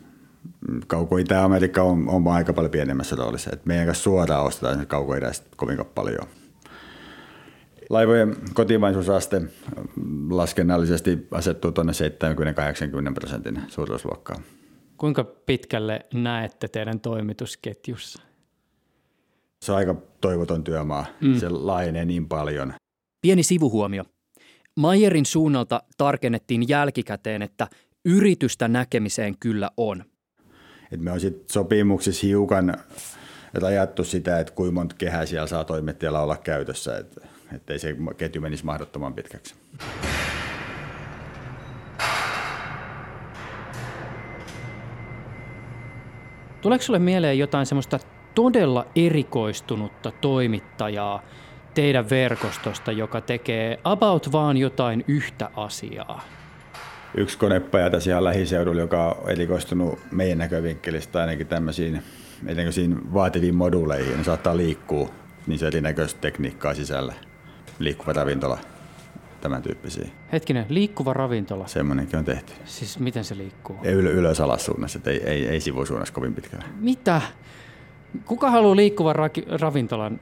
Kauko-Itä-Amerikka 0.87 1.83
on, 1.83 2.09
on 2.09 2.27
aika 2.27 2.53
paljon 2.53 2.71
pienemmässä 2.71 3.15
roolissa. 3.15 3.49
Et 3.53 3.65
meidän 3.65 3.85
kanssa 3.85 4.03
suoraan 4.03 4.45
ostetaan 4.45 4.87
kauko 4.87 5.13
kovin 5.55 5.79
paljon. 5.95 6.27
Laivojen 7.89 8.35
kotimaisuusaste 8.53 9.41
laskennallisesti 10.29 11.27
asettuu 11.31 11.71
tuonne 11.71 11.93
70-80 13.09 13.13
prosentin 13.13 13.61
suuruusluokkaan. 13.67 14.43
Kuinka 14.97 15.23
pitkälle 15.23 15.99
näette 16.13 16.67
teidän 16.67 16.99
toimitusketjussa? 16.99 18.21
Se 19.61 19.71
on 19.71 19.77
aika 19.77 19.95
toivoton 20.21 20.63
työmaa. 20.63 21.05
Mm. 21.21 21.39
Se 21.39 21.49
laajenee 21.49 22.05
niin 22.05 22.27
paljon. 22.27 22.73
Pieni 23.21 23.43
sivuhuomio. 23.43 24.03
Mayerin 24.75 25.25
suunnalta 25.25 25.83
tarkennettiin 25.97 26.69
jälkikäteen, 26.69 27.41
että 27.41 27.67
yritystä 28.05 28.67
näkemiseen 28.67 29.37
kyllä 29.39 29.69
on. 29.77 30.03
Et 30.91 31.01
me 31.01 31.11
on 31.11 31.19
sit 31.19 31.49
sopimuksissa 31.49 32.27
hiukan 32.27 32.77
rajattu 33.53 34.03
sitä, 34.03 34.39
että 34.39 34.53
kuinka 34.53 34.73
monta 34.73 34.95
kehää 34.95 35.25
siellä 35.25 35.47
saa 35.47 35.63
toimittajalla 35.63 36.21
olla 36.21 36.37
käytössä, 36.37 36.97
että 36.97 37.27
ettei 37.55 37.79
se 37.79 37.95
ketju 38.17 38.41
menisi 38.41 38.65
mahdottoman 38.65 39.13
pitkäksi. 39.13 39.55
Tuleeko 46.63 46.81
sinulle 46.83 46.99
mieleen 46.99 47.39
jotain 47.39 47.65
semmoista 47.65 47.99
todella 48.35 48.85
erikoistunutta 48.95 50.11
toimittajaa 50.11 51.23
teidän 51.73 52.09
verkostosta, 52.09 52.91
joka 52.91 53.21
tekee 53.21 53.79
about 53.83 54.31
vaan 54.31 54.57
jotain 54.57 55.03
yhtä 55.07 55.49
asiaa? 55.55 56.23
Yksi 57.17 57.37
konepaja 57.37 57.89
tässä 57.89 58.11
ihan 58.11 58.23
lähiseudulla, 58.23 58.81
joka 58.81 59.07
on 59.23 59.29
erikoistunut 59.29 59.99
meidän 60.11 60.37
näkövinkkelistä 60.37 61.19
ainakin 61.19 61.47
tämmöisiin 61.47 62.01
erinäköisiin 62.45 63.13
vaativiin 63.13 63.55
moduuleihin. 63.55 64.17
Ne 64.17 64.23
saattaa 64.23 64.57
liikkua 64.57 65.09
niin 65.47 65.59
se 65.59 65.67
erinäköistä 65.67 66.21
tekniikkaa 66.21 66.73
sisällä. 66.73 67.13
Liikkuva 67.79 68.13
ravintola, 68.13 68.57
tämän 69.43 69.61
tyyppisiä. 69.61 70.07
Hetkinen, 70.31 70.65
liikkuva 70.69 71.13
ravintola? 71.13 71.67
Semmoinenkin 71.67 72.19
on 72.19 72.25
tehty. 72.25 72.53
Siis 72.65 72.99
miten 72.99 73.23
se 73.23 73.37
liikkuu? 73.37 73.75
Ei 73.83 73.93
ylö, 73.93 74.11
ylös 74.11 74.41
alas 74.41 74.65
suunnassa, 74.65 74.99
ei, 75.05 75.23
ei, 75.23 75.47
ei 75.47 75.59
sivusuunnassa 75.59 76.13
kovin 76.13 76.33
pitkälle. 76.33 76.65
Mitä? 76.79 77.21
Kuka 78.25 78.51
haluaa 78.51 78.75
liikkuvan 78.75 79.15
ra- 79.15 79.59
ravintolan? 79.61 80.19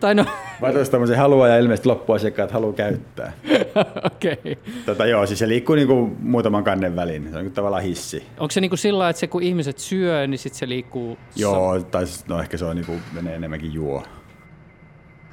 Tai 0.00 0.14
no... 0.14 0.24
Vatustamoisen 0.60 1.18
haluaa 1.18 1.48
ja 1.48 1.58
ilmeisesti 1.58 1.88
loppuasiakkaat 1.88 2.50
haluaa 2.50 2.72
käyttää. 2.72 3.32
Okei. 4.14 4.32
Okay. 4.32 4.56
Tota, 4.86 5.06
joo, 5.06 5.26
siis 5.26 5.38
se 5.38 5.48
liikkuu 5.48 5.76
niin 5.76 5.88
kuin 5.88 6.16
muutaman 6.20 6.64
kannen 6.64 6.96
väliin. 6.96 7.22
Se 7.22 7.28
on 7.28 7.34
niin 7.34 7.44
kuin 7.44 7.52
tavallaan 7.54 7.82
hissi. 7.82 8.26
Onko 8.38 8.50
se 8.50 8.60
niin 8.60 8.70
kuin 8.70 8.78
sillä 8.78 9.08
että 9.08 9.20
se 9.20 9.26
kun 9.26 9.42
ihmiset 9.42 9.78
syö, 9.78 10.26
niin 10.26 10.38
sitten 10.38 10.58
se 10.58 10.68
liikkuu... 10.68 11.18
Joo, 11.36 11.82
tai 11.82 12.06
siis, 12.06 12.26
no 12.26 12.40
ehkä 12.40 12.56
se 12.56 12.64
on 12.64 12.76
niin 12.76 12.86
kuin, 12.86 13.00
menee 13.12 13.34
enemmänkin 13.34 13.72
juo. 13.72 14.02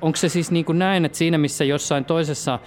Onko 0.01 0.15
se 0.15 0.29
siis 0.29 0.51
niin 0.51 0.65
kuin 0.65 0.79
näin, 0.79 1.05
että 1.05 1.17
siinä 1.17 1.37
missä 1.37 1.63
jossain 1.63 2.05
toisessa 2.05 2.59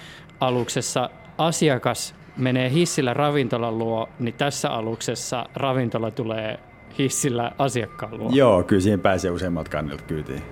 aluksessa 0.46 1.10
asiakas 1.38 2.14
menee 2.36 2.70
hissillä 2.70 3.14
ravintolan 3.14 3.78
luo, 3.78 4.08
niin 4.18 4.34
tässä 4.34 4.70
aluksessa 4.70 5.46
ravintola 5.54 6.10
tulee 6.10 6.58
hissillä 6.98 7.52
asiakkaan 7.58 8.18
luo? 8.18 8.30
Joo, 8.32 8.62
kyllä 8.62 8.82
siihen 8.82 9.00
pääsee 9.00 9.30
useimmat 9.30 9.68
kannelta 9.68 10.04
kyytiin. 10.04 10.42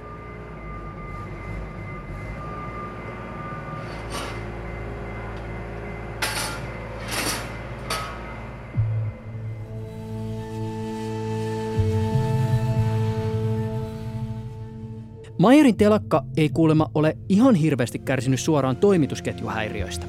Mayerin 15.42 15.76
telakka 15.76 16.24
ei 16.36 16.48
kuulemma 16.48 16.90
ole 16.94 17.16
ihan 17.28 17.54
hirveästi 17.54 17.98
kärsinyt 17.98 18.40
suoraan 18.40 18.76
toimitusketjuhäiriöistä. 18.76 20.06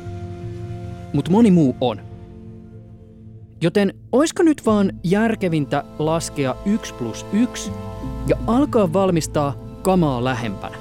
Mutta 1.13 1.32
moni 1.32 1.52
muu 1.52 1.76
on. 1.82 2.02
Joten 3.62 3.93
oisko 4.12 4.43
nyt 4.43 4.65
vaan 4.65 4.91
järkevintä 5.04 5.84
laskea 6.00 6.56
1 6.65 6.93
plus 6.93 7.26
1 7.34 7.72
ja 8.28 8.38
alkaa 8.48 8.93
valmistaa 8.93 9.58
kamaa 9.82 10.24
lähempänä? 10.24 10.78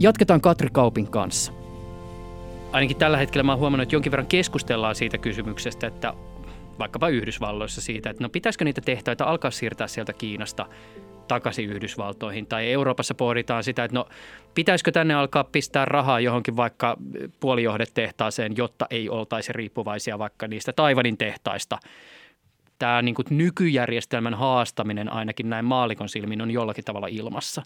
Jatketaan 0.00 0.40
Katri 0.40 0.68
Kaupin 0.72 1.10
kanssa. 1.10 1.52
Ainakin 2.72 2.96
tällä 2.96 3.16
hetkellä 3.16 3.42
mä 3.42 3.52
oon 3.52 3.60
huomannut, 3.60 3.82
että 3.82 3.94
jonkin 3.94 4.12
verran 4.12 4.26
keskustellaan 4.26 4.94
siitä 4.94 5.18
kysymyksestä, 5.18 5.86
että 5.86 6.14
vaikkapa 6.78 7.08
Yhdysvalloissa 7.08 7.80
siitä, 7.80 8.10
että 8.10 8.24
no 8.24 8.28
pitäisikö 8.28 8.64
niitä 8.64 8.80
tehtaita 8.80 9.24
alkaa 9.24 9.50
siirtää 9.50 9.86
sieltä 9.86 10.12
Kiinasta 10.12 10.66
takaisin 11.28 11.70
Yhdysvaltoihin. 11.70 12.46
Tai 12.46 12.72
Euroopassa 12.72 13.14
pohditaan 13.14 13.64
sitä, 13.64 13.84
että 13.84 13.94
no 13.94 14.08
pitäisikö 14.54 14.92
tänne 14.92 15.14
alkaa 15.14 15.44
pistää 15.44 15.84
rahaa 15.84 16.20
johonkin 16.20 16.56
vaikka 16.56 16.96
puolijohdetehtaaseen, 17.40 18.56
jotta 18.56 18.86
ei 18.90 19.08
oltaisi 19.08 19.52
riippuvaisia 19.52 20.18
vaikka 20.18 20.48
niistä 20.48 20.72
Taivanin 20.72 21.18
tehtaista. 21.18 21.78
Tämä 22.78 23.02
niin 23.02 23.14
kuin 23.14 23.26
nykyjärjestelmän 23.30 24.34
haastaminen 24.34 25.12
ainakin 25.12 25.50
näin 25.50 25.64
maalikon 25.64 26.08
silmin 26.08 26.42
on 26.42 26.50
jollakin 26.50 26.84
tavalla 26.84 27.06
ilmassa. 27.06 27.62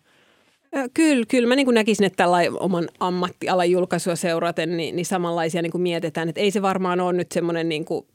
Kyllä, 0.94 1.24
kyllä. 1.28 1.48
Mä 1.48 1.56
niin 1.56 1.74
näkisin, 1.74 2.06
että 2.06 2.16
tällä 2.16 2.38
oman 2.60 2.88
ammattialan 3.00 3.70
julkaisua 3.70 4.16
seuraten, 4.16 4.76
niin, 4.76 4.96
niin 4.96 5.06
samanlaisia 5.06 5.62
niin 5.62 5.72
kuin 5.72 5.82
mietitään. 5.82 6.28
Että 6.28 6.40
ei 6.40 6.50
se 6.50 6.62
varmaan 6.62 7.00
ole 7.00 7.12
nyt 7.12 7.32
semmoinen 7.32 7.68
niin 7.68 7.84
kuin 7.84 8.06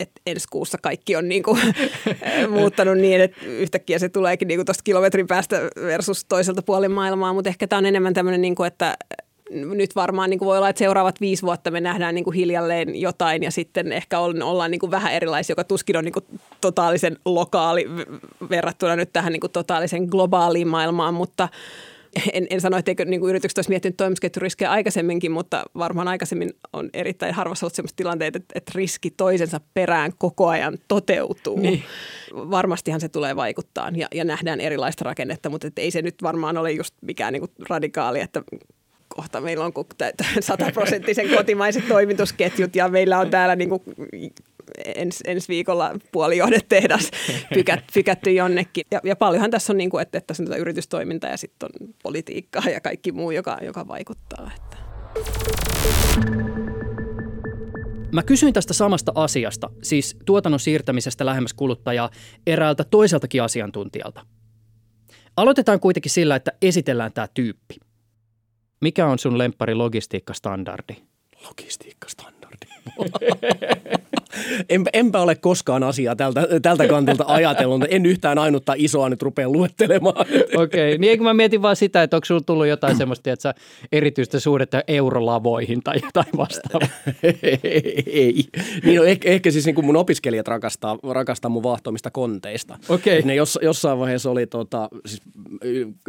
että 0.00 0.20
ensi 0.26 0.46
kuussa 0.50 0.78
kaikki 0.82 1.16
on 1.16 1.28
niin 1.28 1.42
kuin, 1.42 1.60
muuttanut 2.50 2.98
niin, 2.98 3.20
että 3.20 3.46
yhtäkkiä 3.46 3.98
se 3.98 4.08
tuleekin 4.08 4.48
niin 4.48 4.66
tuosta 4.66 4.82
kilometrin 4.84 5.26
päästä 5.26 5.60
versus 5.82 6.24
toiselta 6.24 6.62
puolen 6.62 6.90
maailmaa, 6.90 7.32
mutta 7.32 7.50
ehkä 7.50 7.66
tämä 7.66 7.78
on 7.78 7.86
enemmän 7.86 8.14
tämmöinen, 8.14 8.40
niin 8.40 8.64
että 8.66 8.96
nyt 9.50 9.96
varmaan 9.96 10.30
niin 10.30 10.38
kuin 10.38 10.46
voi 10.46 10.56
olla, 10.56 10.68
että 10.68 10.78
seuraavat 10.78 11.20
viisi 11.20 11.42
vuotta 11.42 11.70
me 11.70 11.80
nähdään 11.80 12.14
niin 12.14 12.24
kuin 12.24 12.34
hiljalleen 12.34 13.00
jotain 13.00 13.42
ja 13.42 13.50
sitten 13.50 13.92
ehkä 13.92 14.18
ollaan 14.18 14.70
niin 14.70 14.78
kuin 14.78 14.90
vähän 14.90 15.12
erilaisia, 15.12 15.52
joka 15.52 15.64
tuskin 15.64 15.96
on 15.96 16.04
niin 16.04 16.12
kuin 16.12 16.24
totaalisen 16.60 17.16
lokaali 17.24 17.86
verrattuna 18.50 18.96
nyt 18.96 19.12
tähän 19.12 19.32
niin 19.32 19.40
kuin 19.40 19.52
totaalisen 19.52 20.04
globaaliin 20.04 20.68
maailmaan, 20.68 21.14
mutta– 21.14 21.48
en, 22.32 22.46
en 22.50 22.60
sano, 22.60 22.76
etteikö 22.76 23.04
niin 23.04 23.20
kuin 23.20 23.30
yritykset 23.30 23.58
olisi 23.58 23.70
miettinyt 23.70 23.96
toimitusketjuriskejä 23.96 24.70
aikaisemminkin, 24.70 25.32
mutta 25.32 25.64
varmaan 25.78 26.08
aikaisemmin 26.08 26.50
on 26.72 26.90
erittäin 26.92 27.34
harvassa 27.34 27.66
ollut 27.66 27.74
sellaista 27.74 27.96
tilanteet, 27.96 28.36
että, 28.36 28.52
että 28.54 28.72
riski 28.74 29.10
toisensa 29.10 29.60
perään 29.74 30.12
koko 30.18 30.48
ajan 30.48 30.78
toteutuu. 30.88 31.58
Niin. 31.58 31.82
Varmastihan 32.34 33.00
se 33.00 33.08
tulee 33.08 33.36
vaikuttaa 33.36 33.90
ja, 33.96 34.08
ja 34.14 34.24
nähdään 34.24 34.60
erilaista 34.60 35.04
rakennetta, 35.04 35.50
mutta 35.50 35.68
ei 35.76 35.90
se 35.90 36.02
nyt 36.02 36.22
varmaan 36.22 36.58
ole 36.58 36.72
just 36.72 36.94
mikään 37.00 37.32
niin 37.32 37.40
kuin 37.40 37.52
radikaali, 37.68 38.20
että 38.20 38.42
kohta 39.18 39.40
meillä 39.40 39.64
on 39.64 39.72
sataprosenttisen 40.40 41.28
kotimaiset 41.28 41.88
toimitusketjut 41.88 42.76
ja 42.76 42.88
meillä 42.88 43.18
on 43.18 43.30
täällä 43.30 43.56
niin 43.56 43.68
kuin 43.68 43.82
ens, 44.84 45.20
ensi 45.26 45.48
viikolla 45.48 45.90
puolijohdetehdas 46.12 47.10
pykät, 47.54 47.80
pykätty 47.94 48.30
jonnekin. 48.32 48.84
Ja, 48.90 49.00
ja 49.04 49.16
paljonhan 49.16 49.50
tässä 49.50 49.72
on, 49.72 49.76
niin 49.76 49.90
kuin, 49.90 50.02
että, 50.02 50.18
että 50.18 50.26
tässä 50.26 50.42
on 50.42 50.46
tätä 50.46 50.60
yritystoimintaa 50.60 51.30
ja 51.30 51.36
sitten 51.36 51.68
on 51.80 51.88
politiikkaa 52.02 52.62
ja 52.72 52.80
kaikki 52.80 53.12
muu, 53.12 53.30
joka, 53.30 53.58
joka 53.62 53.88
vaikuttaa. 53.88 54.50
Että. 54.56 54.76
Mä 58.12 58.22
kysyin 58.22 58.52
tästä 58.54 58.74
samasta 58.74 59.12
asiasta, 59.14 59.70
siis 59.82 60.16
tuotannon 60.24 60.60
siirtämisestä 60.60 61.26
lähemmäs 61.26 61.54
kuluttajaa 61.54 62.10
eräältä 62.46 62.84
toiseltakin 62.84 63.42
asiantuntijalta. 63.42 64.26
Aloitetaan 65.36 65.80
kuitenkin 65.80 66.10
sillä, 66.10 66.36
että 66.36 66.52
esitellään 66.62 67.12
tämä 67.12 67.28
tyyppi. 67.34 67.87
Mikä 68.80 69.06
on 69.06 69.18
sun 69.18 69.38
lemppari 69.38 69.74
logistiikkastandardi? 69.74 70.96
Logistiikkastandardi. 71.44 72.66
en, 74.68 74.84
enpä 74.92 75.20
ole 75.20 75.34
koskaan 75.34 75.82
asiaa 75.82 76.16
tältä, 76.16 76.46
tältä 76.62 76.88
kantilta 76.88 77.24
ajatellut. 77.26 77.84
En 77.88 78.06
yhtään 78.06 78.38
ainutta 78.38 78.74
isoa 78.76 79.08
nyt 79.08 79.22
rupea 79.22 79.48
luettelemaan. 79.48 80.14
Okei, 80.56 80.94
okay. 80.94 80.98
niin 80.98 81.22
mä 81.22 81.34
mietin 81.34 81.62
vaan 81.62 81.76
sitä, 81.76 82.02
että 82.02 82.16
onko 82.16 82.24
sulla 82.24 82.40
tullut 82.40 82.66
jotain 82.66 82.96
semmoista, 82.96 83.30
että 83.30 83.54
erityistä 83.92 84.40
suhdetta 84.40 84.82
eurolavoihin 84.88 85.82
tai 85.82 85.96
jotain 86.02 86.26
vastaavaa? 86.36 86.88
Ei. 88.06 88.44
Niin, 88.84 88.96
no, 88.96 89.04
ehkä, 89.04 89.28
ehkä 89.28 89.50
siis 89.50 89.66
niin 89.66 89.74
kuin 89.74 89.84
mun 89.84 89.96
opiskelijat 89.96 90.48
rakastaa, 90.48 90.98
rakastaa 91.10 91.48
mun 91.48 91.62
vahtomista 91.62 92.10
konteista. 92.10 92.78
Okei. 92.88 93.18
Okay. 93.18 93.26
Ne 93.26 93.34
jos, 93.34 93.58
jossain 93.62 93.98
vaiheessa 93.98 94.30
oli 94.30 94.46
tota, 94.46 94.88
siis 95.06 95.22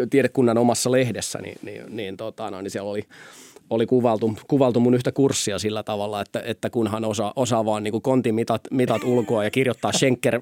tiedekunnan 0.09 0.57
omassa 0.57 0.91
lehdessä, 0.91 1.39
niin, 1.41 1.57
niin, 1.61 1.83
niin, 1.89 2.17
tota, 2.17 2.51
no, 2.51 2.61
niin 2.61 2.71
siellä 2.71 2.89
oli– 2.91 3.03
oli 3.69 3.85
kuvaltu, 3.85 4.37
kuvaltu 4.47 4.79
mun 4.79 4.93
yhtä 4.93 5.11
kurssia 5.11 5.59
sillä 5.59 5.83
tavalla, 5.83 6.21
että, 6.21 6.41
että 6.45 6.69
kunhan 6.69 7.05
osaa, 7.05 7.33
osaa 7.35 7.65
vaan 7.65 7.83
niin 7.83 8.01
kontin 8.01 8.35
mitat, 8.35 8.61
mitat 8.71 9.03
ulkoa 9.03 9.43
ja 9.43 9.51
kirjoittaa 9.51 9.91
Schenker 9.91 10.41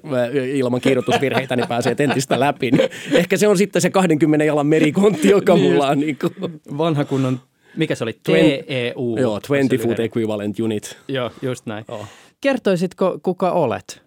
ilman 0.54 0.80
kirjoitusvirheitä, 0.80 1.56
niin 1.56 1.68
pääsee 1.68 1.94
tentistä 1.94 2.40
läpi. 2.40 2.70
Niin 2.70 2.88
ehkä 3.12 3.36
se 3.36 3.48
on 3.48 3.58
sitten 3.58 3.82
se 3.82 3.90
20 3.90 4.44
jalan 4.44 4.66
merikontti, 4.66 5.28
joka 5.28 5.54
niin 5.54 5.72
mulla 5.72 5.88
on. 5.88 6.00
Niin 6.00 6.18
kuin. 6.20 6.60
Vanha 6.78 7.04
kunnon, 7.04 7.40
mikä 7.76 7.94
se 7.94 8.04
oli? 8.04 8.18
TEU. 8.22 9.16
Joo, 9.20 9.34
20 9.34 9.76
Foot 9.78 10.00
Equivalent 10.00 10.60
Unit. 10.60 10.96
Joo, 11.08 11.30
just 11.42 11.66
näin. 11.66 11.84
Oh. 11.88 12.06
Kertoisitko, 12.40 13.18
kuka 13.22 13.50
olet? 13.50 14.02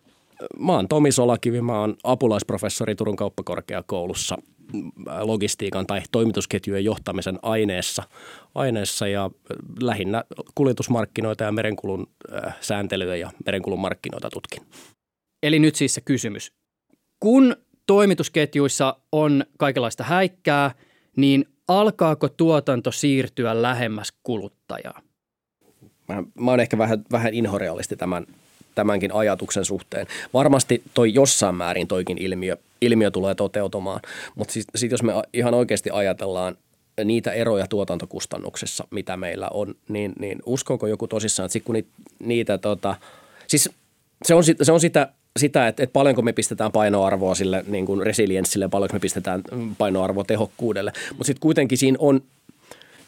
Mä 0.60 0.72
oon 0.72 0.88
Tomi 0.88 1.12
Solakivi, 1.12 1.62
mä 1.62 1.80
oon 1.80 1.96
apulaisprofessori 2.04 2.96
Turun 2.96 3.16
kauppakorkeakoulussa– 3.16 4.38
logistiikan 5.22 5.88
tai 5.88 6.02
toimitusketjujen 6.12 6.86
johtamisen 6.86 7.40
aineessa, 7.42 8.04
aineessa 8.56 9.08
ja 9.08 9.30
lähinnä 9.82 10.24
kuljetusmarkkinoita 10.56 11.44
ja 11.44 11.52
merenkulun 11.52 12.08
sääntelyä 12.62 13.16
ja 13.16 13.32
merenkulun 13.46 13.80
markkinoita 13.80 14.30
tutkin. 14.30 14.64
Eli 15.44 15.60
nyt 15.60 15.76
siis 15.76 15.94
se 15.94 16.02
kysymys. 16.02 16.54
Kun 17.20 17.56
toimitusketjuissa 17.88 18.98
on 19.12 19.46
kaikenlaista 19.58 20.04
häikkää, 20.04 20.72
niin 21.18 21.46
alkaako 21.68 22.30
tuotanto 22.30 22.92
siirtyä 22.92 23.62
lähemmäs 23.62 24.14
kuluttajaa? 24.24 25.02
Mä, 26.08 26.24
mä 26.40 26.52
oon 26.52 26.60
ehkä 26.60 26.78
vähän, 26.78 27.04
vähän 27.12 27.34
inhorealisti 27.34 27.96
tämän, 27.96 28.26
tämänkin 28.76 29.14
ajatuksen 29.14 29.66
suhteen. 29.66 30.08
Varmasti 30.34 30.82
toi 30.94 31.14
jossain 31.14 31.56
määrin 31.56 31.88
toikin 31.88 32.18
ilmiö 32.18 32.58
ilmiö 32.82 33.12
tulee 33.12 33.36
toteutumaan. 33.36 34.02
Mutta 34.36 34.54
sitten 34.54 34.80
sit 34.80 34.92
jos 34.92 35.04
me 35.04 35.14
ihan 35.34 35.54
oikeasti 35.54 35.90
ajatellaan 35.94 36.58
niitä 37.04 37.32
eroja 37.32 37.68
tuotantokustannuksessa, 37.68 38.88
mitä 38.92 39.18
meillä 39.18 39.48
on, 39.54 39.76
niin, 39.90 40.14
niin 40.20 40.40
uskooko 40.46 40.88
joku 40.88 41.08
tosissaan, 41.08 41.46
että 41.46 41.54
sit 41.54 41.64
kun 41.64 41.74
niitä, 41.74 41.90
niitä 42.20 42.58
tota, 42.58 42.96
siis 43.48 43.70
se 44.26 44.34
on, 44.36 44.44
se 44.62 44.72
on 44.72 44.80
sitä, 44.80 45.10
sitä, 45.40 45.68
että, 45.68 45.84
että 45.84 45.94
paljonko 45.94 46.22
me 46.22 46.34
pistetään 46.34 46.72
painoarvoa 46.72 47.36
sille 47.36 47.66
niin 47.68 47.86
kuin 47.86 48.02
resilienssille, 48.02 48.68
paljonko 48.68 48.94
me 48.94 49.00
pistetään 49.00 49.42
painoarvoa 49.78 50.24
tehokkuudelle, 50.24 50.94
mutta 51.10 51.24
sitten 51.24 51.42
kuitenkin 51.42 51.78
siinä 51.78 51.98
on 52.00 52.22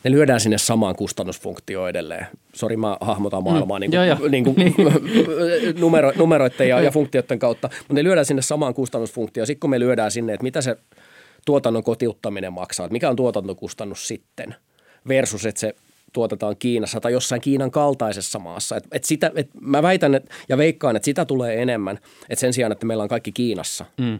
ne 0.03 0.11
lyödään 0.11 0.39
sinne 0.39 0.57
samaan 0.57 0.95
kustannusfunktioon 0.95 1.89
edelleen. 1.89 2.27
Sori, 2.53 2.77
mä 2.77 2.97
hahmotan 3.01 3.43
mm. 3.43 3.49
maailmaa 3.49 3.79
mm, 3.79 3.81
niin 4.29 4.43
kuin, 4.43 4.55
joo, 4.77 4.91
Niin 4.97 5.13
kuin, 5.25 5.79
numero, 5.79 6.11
numeroiden 6.15 6.69
ja, 6.69 6.81
ja 6.81 6.91
funktioiden 6.91 7.39
kautta, 7.39 7.69
mutta 7.77 7.93
ne 7.93 8.03
lyödään 8.03 8.25
sinne 8.25 8.41
samaan 8.41 8.73
kustannusfunktioon. 8.73 9.47
Sitten 9.47 9.59
kun 9.59 9.69
me 9.69 9.79
lyödään 9.79 10.11
sinne, 10.11 10.33
että 10.33 10.43
mitä 10.43 10.61
se 10.61 10.77
tuotannon 11.45 11.83
kotiuttaminen 11.83 12.53
maksaa, 12.53 12.85
että 12.85 12.93
mikä 12.93 13.09
on 13.09 13.15
tuotantokustannus 13.15 14.07
sitten 14.07 14.55
versus, 15.07 15.45
että 15.45 15.59
se 15.59 15.75
tuotetaan 16.13 16.55
Kiinassa 16.59 16.99
tai 16.99 17.13
jossain 17.13 17.41
Kiinan 17.41 17.71
kaltaisessa 17.71 18.39
maassa. 18.39 18.77
Et, 18.77 18.87
et 18.91 19.03
sitä, 19.03 19.31
et 19.35 19.49
mä 19.61 19.81
väitän 19.81 20.15
et, 20.15 20.29
ja 20.49 20.57
veikkaan, 20.57 20.95
että 20.95 21.05
sitä 21.05 21.25
tulee 21.25 21.61
enemmän, 21.61 21.99
että 22.29 22.39
sen 22.39 22.53
sijaan, 22.53 22.71
että 22.71 22.85
meillä 22.85 23.03
on 23.03 23.09
kaikki 23.09 23.31
Kiinassa, 23.31 23.85
mm. 23.97 24.19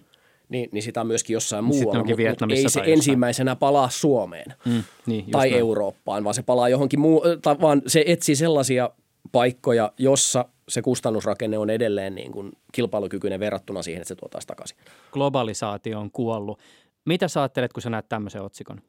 Niin, 0.50 0.70
niin 0.72 0.84
sitä 0.84 1.02
on 1.02 1.08
myöskin 1.08 1.34
jossain 1.34 1.66
Sitten 1.66 1.84
muualla, 1.84 2.04
mutta 2.30 2.46
mut 2.46 2.52
ei 2.52 2.58
se 2.58 2.64
jossain. 2.64 2.90
ensimmäisenä 2.90 3.56
palaa 3.56 3.90
Suomeen 3.90 4.54
Mm, 4.66 4.84
niin, 5.06 5.32
tai 5.32 5.50
näin. 5.50 5.60
Eurooppaan, 5.60 6.24
vaan 6.24 6.34
se 6.34 6.44
palaa 6.44 6.70
johonkin 6.70 7.00
muu, 7.00 7.24
tai 7.42 7.56
vaan 7.62 7.82
se 7.88 8.04
etsii 8.08 8.36
sellaisia 8.36 8.90
paikkoja, 9.32 9.92
jossa 9.98 10.46
se 10.70 10.82
kustannusrakenne 10.82 11.58
on 11.58 11.70
edelleen 11.70 12.16
niin 12.16 12.32
kuin 12.32 12.52
kilpailukykyinen 12.72 13.40
verrattuna 13.40 13.82
siihen, 13.84 14.02
että 14.02 14.08
se 14.08 14.16
tuo 14.16 14.30
taas 14.30 14.46
takaisin. 14.46 14.78
Globalisaatio 15.12 16.00
on 16.00 16.12
kuollut. 16.12 16.60
Mitä 17.06 17.28
sä 17.28 17.42
ajattelet, 17.42 17.74
kun 17.74 17.82
sä 17.82 17.90
näet 17.90 18.10
tämmöisen 18.10 18.42
otsikon? 18.42 18.82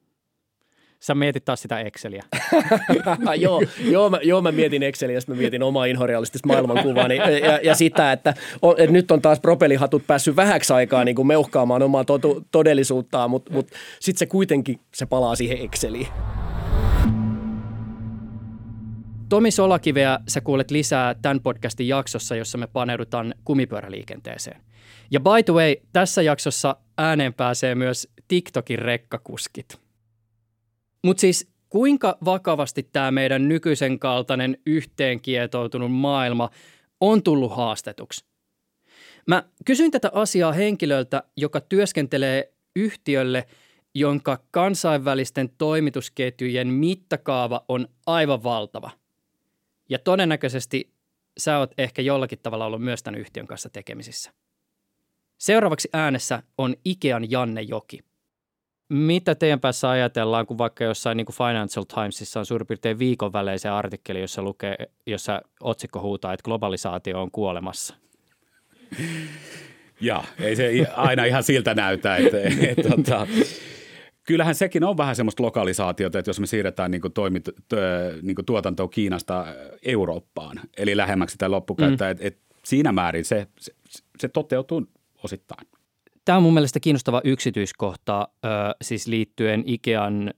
Sä 1.04 1.14
mietit 1.14 1.44
taas 1.44 1.62
sitä 1.62 1.80
Exceliä. 1.80 2.22
joo, 3.36 3.62
joo, 3.84 4.10
mä, 4.10 4.18
joo, 4.22 4.42
mä 4.42 4.52
mietin 4.52 4.82
Exceliä, 4.82 5.20
sitten 5.20 5.36
mä 5.36 5.40
mietin 5.40 5.62
omaa 5.62 5.84
inhorealistista 5.84 6.48
maailmankuvaa 6.48 7.08
niin, 7.08 7.22
ja, 7.22 7.60
ja, 7.62 7.74
sitä, 7.74 8.12
että, 8.12 8.34
on, 8.62 8.74
että 8.78 8.92
nyt 8.92 9.10
on 9.10 9.22
taas 9.22 9.40
propelihatut 9.40 10.06
päässyt 10.06 10.36
vähäksi 10.36 10.72
aikaa 10.72 11.04
niin 11.04 11.14
kuin 11.14 11.26
meuhkaamaan 11.26 11.82
omaa 11.82 12.04
totu, 12.04 12.44
todellisuuttaan, 12.50 13.30
mutta 13.30 13.52
mut 13.52 13.70
sitten 14.00 14.18
se 14.18 14.26
kuitenkin 14.26 14.80
se 14.94 15.06
palaa 15.06 15.36
siihen 15.36 15.58
Exceliin. 15.58 16.08
Tomi 19.28 19.50
Solakiveä 19.50 20.18
sä 20.28 20.40
kuulet 20.40 20.70
lisää 20.70 21.14
tämän 21.22 21.40
podcastin 21.40 21.88
jaksossa, 21.88 22.36
jossa 22.36 22.58
me 22.58 22.66
paneudutaan 22.66 23.34
kumipyöräliikenteeseen. 23.44 24.60
Ja 25.10 25.20
by 25.20 25.42
the 25.44 25.52
way, 25.52 25.74
tässä 25.92 26.22
jaksossa 26.22 26.76
ääneen 26.98 27.34
pääsee 27.34 27.74
myös 27.74 28.08
TikTokin 28.28 28.78
rekkakuskit. 28.78 29.83
Mutta 31.04 31.20
siis 31.20 31.48
kuinka 31.68 32.18
vakavasti 32.24 32.82
tämä 32.82 33.10
meidän 33.10 33.48
nykyisen 33.48 33.98
kaltainen 33.98 34.58
yhteenkietoutunut 34.66 35.92
maailma 35.92 36.50
on 37.00 37.22
tullut 37.22 37.56
haastetuksi? 37.56 38.24
Mä 39.26 39.42
kysyin 39.64 39.90
tätä 39.90 40.10
asiaa 40.12 40.52
henkilöltä, 40.52 41.22
joka 41.36 41.60
työskentelee 41.60 42.52
yhtiölle, 42.76 43.46
jonka 43.94 44.38
kansainvälisten 44.50 45.50
toimitusketjujen 45.58 46.68
mittakaava 46.68 47.64
on 47.68 47.88
aivan 48.06 48.42
valtava. 48.42 48.90
Ja 49.88 49.98
todennäköisesti 49.98 50.92
sä 51.38 51.58
oot 51.58 51.72
ehkä 51.78 52.02
jollakin 52.02 52.38
tavalla 52.42 52.66
ollut 52.66 52.82
myös 52.82 53.02
tämän 53.02 53.20
yhtiön 53.20 53.46
kanssa 53.46 53.70
tekemisissä. 53.70 54.32
Seuraavaksi 55.38 55.88
äänessä 55.92 56.42
on 56.58 56.76
Ikean 56.84 57.30
Janne 57.30 57.62
Joki. 57.62 58.13
Mitä 58.94 59.34
teidän 59.34 59.60
päässä 59.60 59.90
ajatellaan, 59.90 60.46
kun 60.46 60.58
vaikka 60.58 60.84
jossain 60.84 61.16
niin 61.16 61.26
kuin 61.26 61.36
Financial 61.36 61.84
Timesissa 61.84 62.40
on 62.40 62.46
suurin 62.46 62.66
piirtein 62.66 62.98
viikon 62.98 63.32
välein 63.32 63.58
se 63.58 63.68
artikkeli, 63.68 64.20
jossa, 64.20 64.42
lukee, 64.42 64.76
jossa 65.06 65.42
otsikko 65.60 66.00
huutaa, 66.00 66.32
että 66.32 66.44
globalisaatio 66.44 67.22
on 67.22 67.30
kuolemassa? 67.30 67.94
Ja 70.00 70.24
ei 70.40 70.56
se 70.56 70.86
aina 70.96 71.24
ihan 71.24 71.42
siltä 71.42 71.74
näytä. 71.74 72.16
Että, 72.16 72.36
et, 72.68 72.78
tota, 72.88 73.26
kyllähän 74.26 74.54
sekin 74.54 74.84
on 74.84 74.96
vähän 74.96 75.16
semmoista 75.16 75.42
lokalisaatiota, 75.42 76.18
että 76.18 76.28
jos 76.28 76.40
me 76.40 76.46
siirretään 76.46 76.90
niin 76.90 77.02
toimit, 77.14 77.48
tö, 77.68 78.12
niin 78.22 78.36
tuotantoa 78.46 78.88
Kiinasta 78.88 79.46
Eurooppaan, 79.82 80.60
eli 80.76 80.96
lähemmäksi 80.96 81.32
sitä 81.32 81.50
loppukäyttäjää, 81.50 82.14
mm. 82.14 82.16
että 82.16 82.26
et 82.28 82.38
siinä 82.64 82.92
määrin 82.92 83.24
se, 83.24 83.46
se, 83.60 83.72
se 84.18 84.28
toteutuu 84.28 84.86
osittain. 85.24 85.66
Tämä 86.24 86.36
on 86.36 86.42
mun 86.42 86.54
mielestä 86.54 86.80
kiinnostava 86.80 87.20
yksityiskohta, 87.24 88.28
ö, 88.44 88.48
siis 88.82 89.06
liittyen 89.06 89.62
Ikean 89.66 90.30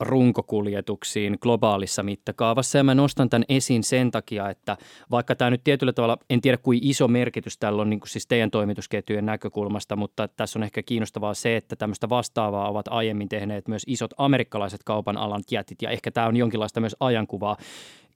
runkokuljetuksiin 0.00 1.38
globaalissa 1.40 2.02
mittakaavassa. 2.02 2.78
Ja 2.78 2.84
mä 2.84 2.94
nostan 2.94 3.30
tämän 3.30 3.44
esiin 3.48 3.84
sen 3.84 4.10
takia, 4.10 4.50
että 4.50 4.76
vaikka 5.10 5.34
tämä 5.34 5.50
nyt 5.50 5.64
tietyllä 5.64 5.92
tavalla, 5.92 6.18
en 6.30 6.40
tiedä 6.40 6.56
kuin 6.56 6.78
iso 6.82 7.08
merkitys 7.08 7.58
tällä 7.58 7.82
on 7.82 7.90
niin 7.90 8.00
kuin 8.00 8.08
siis 8.08 8.26
teidän 8.26 8.50
toimitusketjujen 8.50 9.26
näkökulmasta, 9.26 9.96
mutta 9.96 10.28
tässä 10.28 10.58
on 10.58 10.62
ehkä 10.62 10.82
kiinnostavaa 10.82 11.34
se, 11.34 11.56
että 11.56 11.76
tämmöistä 11.76 12.08
vastaavaa 12.08 12.70
ovat 12.70 12.88
aiemmin 12.88 13.28
tehneet 13.28 13.68
myös 13.68 13.82
isot 13.86 14.10
amerikkalaiset 14.16 14.80
kaupan 14.84 15.16
alan 15.16 15.42
jätit 15.50 15.82
ja 15.82 15.90
ehkä 15.90 16.10
tämä 16.10 16.26
on 16.26 16.36
jonkinlaista 16.36 16.80
myös 16.80 16.96
ajankuvaa. 17.00 17.56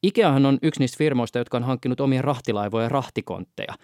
Ikeahan 0.03 0.47
on 0.47 0.59
yksi 0.63 0.81
niistä 0.81 0.99
firmoista, 0.99 1.39
jotka 1.39 1.57
on 1.57 1.63
hankkinut 1.63 2.01
omia 2.01 2.23
rahtilaivoja 2.23 2.85
ja 2.85 2.89
rahtikontteja. 2.89 3.75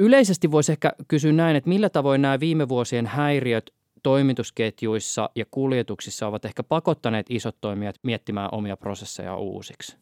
Yleisesti 0.00 0.50
voisi 0.50 0.72
ehkä 0.72 0.92
kysyä 1.08 1.32
näin, 1.32 1.56
että 1.56 1.68
millä 1.68 1.90
tavoin 1.90 2.22
nämä 2.22 2.40
viime 2.40 2.68
vuosien 2.68 3.06
häiriöt 3.06 3.70
toimitusketjuissa 4.02 5.30
ja 5.34 5.44
kuljetuksissa 5.50 6.26
ovat 6.26 6.44
ehkä 6.44 6.62
pakottaneet 6.62 7.26
isot 7.28 7.56
toimijat 7.60 7.96
miettimään 8.02 8.48
omia 8.52 8.76
prosesseja 8.76 9.36
uusiksi? 9.36 9.96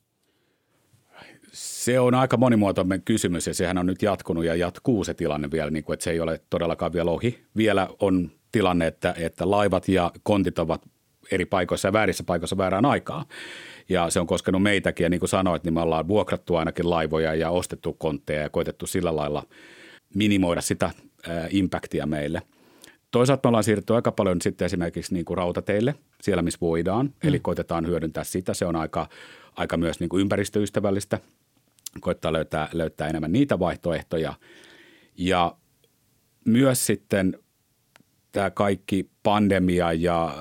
Se 1.53 2.01
on 2.01 2.15
aika 2.15 2.37
monimuotoinen 2.37 3.03
kysymys 3.03 3.47
ja 3.47 3.55
sehän 3.55 3.79
on 3.79 3.87
nyt 3.87 4.03
jatkunut 4.03 4.45
ja 4.45 4.55
jatkuu 4.55 5.05
se 5.05 5.15
tilanne 5.15 5.51
vielä, 5.51 5.71
niin 5.71 5.85
kuin, 5.85 5.95
että 5.95 6.05
se 6.05 6.11
ei 6.11 6.21
ole 6.21 6.41
todellakaan 6.51 6.93
vielä 6.93 7.11
ohi. 7.11 7.45
Vielä 7.57 7.89
on 8.01 8.31
tilanne, 8.53 8.87
että, 8.87 9.15
että 9.19 9.51
laivat 9.51 9.89
ja 9.89 10.11
kontit 10.23 10.59
ovat 10.59 10.83
eri 11.31 11.45
paikoissa 11.45 11.89
ja 11.89 11.93
väärissä 11.93 12.25
paikoissa 12.25 12.57
väärään 12.57 12.85
aikaan. 12.85 13.27
Ja 13.89 14.11
se 14.11 14.21
on 14.21 14.27
koskenut 14.27 14.63
meitäkin 14.63 15.05
ja 15.05 15.11
niin 15.11 15.21
kuin 15.21 15.31
sanoit, 15.31 15.65
niin 15.65 15.75
me 15.75 15.81
ollaan 15.81 16.09
vuokrattu 16.09 16.57
ainakin 16.57 16.91
laivoja 16.91 17.35
ja 17.35 17.51
ostettu 17.51 17.93
kontteja 17.93 18.43
ja 18.43 18.51
koitettu 18.51 18.87
sillä 18.87 19.17
lailla 19.17 19.43
minimoida 20.15 20.61
sitä 20.61 20.91
ää, 21.29 21.49
impactia 21.51 22.07
meille. 22.07 22.43
Toisaalta 23.11 23.47
me 23.47 23.49
ollaan 23.49 23.65
siirretty 23.65 23.95
aika 23.95 24.13
paljon 24.13 24.41
sitten 24.43 24.67
esimerkiksi 24.67 25.15
niin 25.15 25.25
kuin 25.25 25.37
rautateille 25.37 25.95
siellä, 26.23 26.43
missä 26.43 26.59
voidaan. 26.61 27.07
Mm. 27.07 27.29
Eli 27.29 27.41
koitetaan 27.41 27.87
hyödyntää 27.87 28.25
sitä. 28.25 28.55
Se 28.55 28.67
on 28.67 28.77
aika, 28.77 29.09
aika 29.57 29.77
myös 29.77 30.01
niin 30.01 30.09
kuin 30.09 30.21
ympäristöystävällistä. 30.21 31.19
Koittaa 32.01 32.33
löytää, 32.33 32.69
löytää 32.73 33.09
enemmän 33.09 33.33
niitä 33.33 33.59
vaihtoehtoja. 33.59 34.35
Ja 35.17 35.57
myös 36.45 36.87
sitten 36.87 37.39
tämä 38.33 38.51
kaikki 38.51 39.11
pandemia 39.23 39.93
ja 39.93 40.37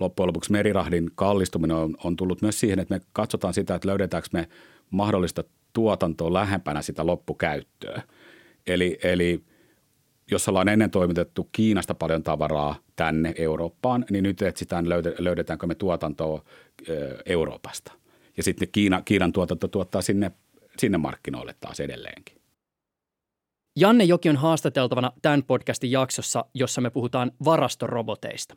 loppujen 0.00 0.28
lopuksi 0.28 0.52
merirahdin 0.52 1.10
kallistuminen 1.14 1.76
on, 1.76 1.96
on 2.04 2.16
tullut 2.16 2.42
myös 2.42 2.60
siihen, 2.60 2.78
että 2.78 2.94
me 2.94 3.00
katsotaan 3.12 3.54
sitä, 3.54 3.74
että 3.74 3.88
löydetäänkö 3.88 4.28
me 4.32 4.48
mahdollista 4.90 5.44
tuotantoa 5.72 6.32
lähempänä 6.32 6.82
sitä 6.82 7.06
loppukäyttöä. 7.06 8.02
Eli, 8.66 8.98
eli 9.02 9.44
jos 10.30 10.48
ollaan 10.48 10.68
ennen 10.68 10.90
toimitettu 10.90 11.48
Kiinasta 11.52 11.94
paljon 11.94 12.22
tavaraa 12.22 12.74
tänne 12.96 13.34
Eurooppaan, 13.38 14.04
niin 14.10 14.22
nyt 14.22 14.42
etsitään, 14.42 14.88
löydetäänkö 15.18 15.66
me 15.66 15.74
tuotantoa 15.74 16.44
Euroopasta. 17.26 17.92
Ja 18.36 18.42
sitten 18.42 18.68
Kiina, 18.72 19.02
Kiinan 19.02 19.32
tuotanto 19.32 19.68
tuottaa 19.68 20.02
sinne, 20.02 20.32
sinne 20.78 20.98
markkinoille 20.98 21.54
taas 21.60 21.80
edelleenkin. 21.80 22.36
Janne 23.76 24.04
Joki 24.04 24.28
on 24.28 24.36
haastateltavana 24.36 25.12
tämän 25.22 25.42
podcastin 25.42 25.90
jaksossa, 25.90 26.44
jossa 26.54 26.80
me 26.80 26.90
puhutaan 26.90 27.32
varastoroboteista. 27.44 28.56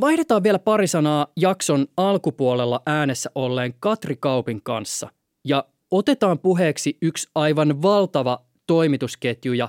Vaihdetaan 0.00 0.42
vielä 0.42 0.58
pari 0.58 0.86
sanaa 0.86 1.26
jakson 1.36 1.86
alkupuolella 1.96 2.82
äänessä 2.86 3.30
olleen 3.34 3.74
Katri 3.80 4.16
Kaupin 4.16 4.62
kanssa 4.62 5.08
ja 5.44 5.64
otetaan 5.90 6.38
puheeksi 6.38 6.98
yksi 7.02 7.28
aivan 7.34 7.82
valtava 7.82 8.44
toimitusketju 8.66 9.52
ja, 9.52 9.68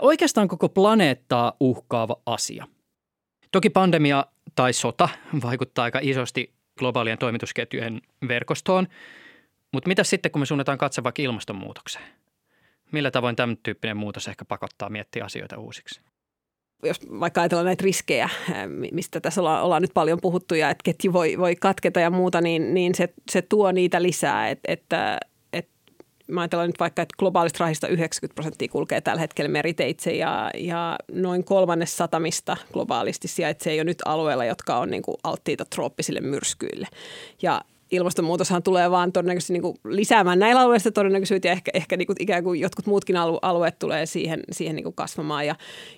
oikeastaan 0.00 0.48
koko 0.48 0.68
planeettaa 0.68 1.52
uhkaava 1.60 2.16
asia. 2.26 2.66
Toki 3.52 3.70
pandemia 3.70 4.26
tai 4.54 4.72
sota 4.72 5.08
vaikuttaa 5.42 5.84
aika 5.84 5.98
isosti 6.02 6.52
globaalien 6.78 7.18
toimitusketjujen 7.18 8.00
verkostoon, 8.28 8.88
mutta 9.72 9.88
mitä 9.88 10.04
sitten, 10.04 10.32
kun 10.32 10.42
me 10.42 10.46
suunnataan 10.46 10.78
katse 10.78 11.02
vaikka 11.02 11.22
ilmastonmuutokseen? 11.22 12.04
Millä 12.92 13.10
tavoin 13.10 13.36
tämän 13.36 13.56
tyyppinen 13.62 13.96
muutos 13.96 14.28
ehkä 14.28 14.44
pakottaa 14.44 14.90
miettiä 14.90 15.24
asioita 15.24 15.58
uusiksi? 15.58 16.00
jos 16.82 17.00
vaikka 17.20 17.40
ajatellaan 17.40 17.66
näitä 17.66 17.84
riskejä, 17.84 18.28
mistä 18.92 19.20
tässä 19.20 19.40
ollaan, 19.40 19.64
ollaan 19.64 19.82
nyt 19.82 19.94
paljon 19.94 20.18
puhuttu 20.22 20.54
ja 20.54 20.70
että 20.70 20.82
ketju 20.84 21.12
voi, 21.12 21.38
voi 21.38 21.56
katketa 21.56 22.00
ja 22.00 22.10
muuta, 22.10 22.40
niin, 22.40 22.74
niin 22.74 22.94
se, 22.94 23.08
se 23.30 23.42
tuo 23.42 23.72
niitä 23.72 24.02
lisää. 24.02 24.48
Et, 24.48 24.60
että, 24.68 25.14
et, 25.14 25.31
mä 26.32 26.40
ajatellaan 26.40 26.68
nyt 26.68 26.80
vaikka, 26.80 27.02
että 27.02 27.14
globaalista 27.18 27.64
rahista 27.64 27.88
90 27.88 28.34
prosenttia 28.34 28.68
kulkee 28.68 29.00
tällä 29.00 29.20
hetkellä 29.20 29.48
meriteitse 29.48 30.10
ja, 30.10 30.50
ja 30.54 30.98
noin 31.12 31.44
kolmannes 31.44 31.96
satamista 31.96 32.56
globaalisti 32.72 33.28
sijaitsee 33.28 33.76
jo 33.76 33.84
nyt 33.84 33.98
alueella, 34.04 34.44
jotka 34.44 34.78
on 34.78 34.90
niin 34.90 35.02
kuin 35.02 35.16
alttiita 35.24 35.64
trooppisille 35.64 36.20
myrskyille. 36.20 36.88
Ja 37.42 37.60
ilmastonmuutoshan 37.92 38.62
tulee 38.62 38.90
vaan 38.90 39.12
todennäköisesti 39.12 39.52
niin 39.52 39.62
kuin 39.62 39.76
lisäämään 39.84 40.38
näillä 40.38 40.60
alueilla 40.60 40.90
todennäköisyyttä 40.90 41.48
ja 41.48 41.52
ehkä, 41.52 41.70
ehkä 41.74 41.96
niin 41.96 42.06
kuin 42.06 42.16
ikään 42.20 42.44
kuin 42.44 42.60
jotkut 42.60 42.86
muutkin 42.86 43.16
alueet 43.42 43.78
tulee 43.78 44.06
siihen, 44.06 44.40
siihen 44.52 44.76
niin 44.76 44.84
kuin 44.84 44.94
kasvamaan 44.94 45.46
ja, 45.46 45.54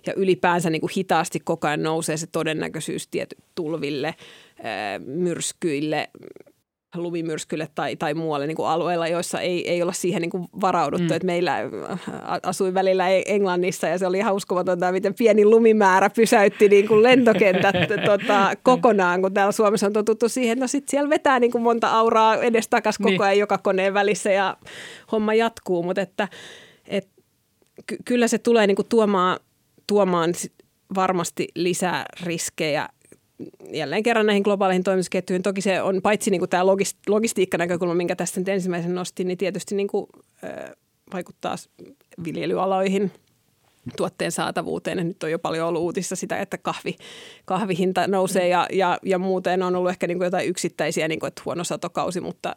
ja 0.06 0.12
ylipäänsä 0.16 0.70
niin 0.70 0.80
kuin 0.80 0.92
hitaasti 0.96 1.40
koko 1.40 1.66
ajan 1.66 1.82
nousee 1.82 2.16
se 2.16 2.26
todennäköisyys 2.26 3.08
tietyt 3.08 3.38
tulville, 3.54 4.14
myrskyille, 5.06 6.10
lumimyrskylle 6.94 7.68
tai, 7.74 7.96
tai 7.96 8.14
muualle 8.14 8.46
niin 8.46 8.56
kuin 8.56 8.68
alueilla, 8.68 9.08
joissa 9.08 9.40
ei, 9.40 9.70
ei 9.70 9.82
olla 9.82 9.92
siihen 9.92 10.22
niin 10.22 10.30
kuin 10.30 10.48
varauduttu. 10.60 11.08
Mm. 11.08 11.16
Et 11.16 11.22
meillä 11.22 11.56
asui 12.42 12.74
välillä 12.74 13.08
Englannissa 13.08 13.86
ja 13.86 13.98
se 13.98 14.06
oli 14.06 14.18
ihan 14.18 14.34
uskomatonta, 14.34 14.92
miten 14.92 15.14
pieni 15.14 15.44
lumimäärä 15.44 16.10
pysäytti 16.10 16.68
niin 16.68 16.88
kuin 16.88 17.02
lentokentät 17.02 17.76
tota, 18.06 18.52
kokonaan, 18.62 19.22
kun 19.22 19.34
täällä 19.34 19.52
Suomessa 19.52 19.86
on 19.86 19.92
totuttu 19.92 20.28
siihen, 20.28 20.52
että 20.52 20.64
no 20.64 20.68
sit 20.68 20.88
siellä 20.88 21.10
vetää 21.10 21.40
niin 21.40 21.52
kuin 21.52 21.62
monta 21.62 21.90
auraa 21.90 22.36
edestakas 22.36 22.98
koko 22.98 23.22
ajan 23.22 23.32
niin. 23.32 23.40
joka 23.40 23.58
koneen 23.58 23.94
välissä 23.94 24.32
ja 24.32 24.56
homma 25.12 25.34
jatkuu, 25.34 25.82
mutta 25.82 26.00
että 26.00 26.28
et, 26.86 27.08
ky- 27.86 27.98
kyllä 28.04 28.28
se 28.28 28.38
tulee 28.38 28.66
niin 28.66 28.76
kuin 28.76 28.88
tuomaan 28.88 29.38
tuomaan 29.86 30.32
varmasti 30.94 31.48
lisää 31.54 32.06
riskejä 32.22 32.88
jälleen 33.72 34.02
kerran 34.02 34.26
näihin 34.26 34.42
globaaleihin 34.42 34.84
toimitusketjuihin. 34.84 35.42
Toki 35.42 35.60
se 35.60 35.82
on 35.82 36.02
paitsi 36.02 36.30
niin 36.30 36.38
kuin 36.38 36.48
tämä 36.48 36.66
logistiikka-näkökulma, 37.08 37.94
minkä 37.94 38.16
tästä 38.16 38.40
nyt 38.40 38.48
ensimmäisen 38.48 38.94
nostin, 38.94 39.28
niin 39.28 39.38
tietysti 39.38 39.74
niin 39.74 39.88
kuin, 39.88 40.06
äh, 40.44 40.70
vaikuttaa 41.12 41.56
viljelyaloihin, 42.24 43.12
tuotteen 43.96 44.32
saatavuuteen. 44.32 44.98
Ja 44.98 45.04
nyt 45.04 45.22
on 45.22 45.30
jo 45.30 45.38
paljon 45.38 45.68
ollut 45.68 45.82
uutissa 45.82 46.16
sitä, 46.16 46.38
että 46.38 46.58
kahvi, 46.58 46.96
kahvihinta 47.44 48.06
nousee 48.06 48.48
ja, 48.48 48.66
ja, 48.72 48.98
ja 49.02 49.18
muuten 49.18 49.62
on 49.62 49.76
ollut 49.76 49.90
ehkä 49.90 50.06
niin 50.06 50.18
kuin 50.18 50.26
jotain 50.26 50.48
yksittäisiä, 50.48 51.08
niin 51.08 51.20
kuin, 51.20 51.28
että 51.28 51.42
huono 51.44 51.64
satokausi, 51.64 52.20
mutta 52.20 52.54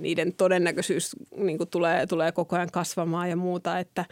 niiden 0.00 0.32
todennäköisyys 0.32 1.16
niin 1.36 1.58
kuin 1.58 1.70
tulee, 1.70 2.06
tulee 2.06 2.32
koko 2.32 2.56
ajan 2.56 2.70
kasvamaan 2.72 3.30
ja 3.30 3.36
muuta, 3.36 3.78
että 3.78 4.04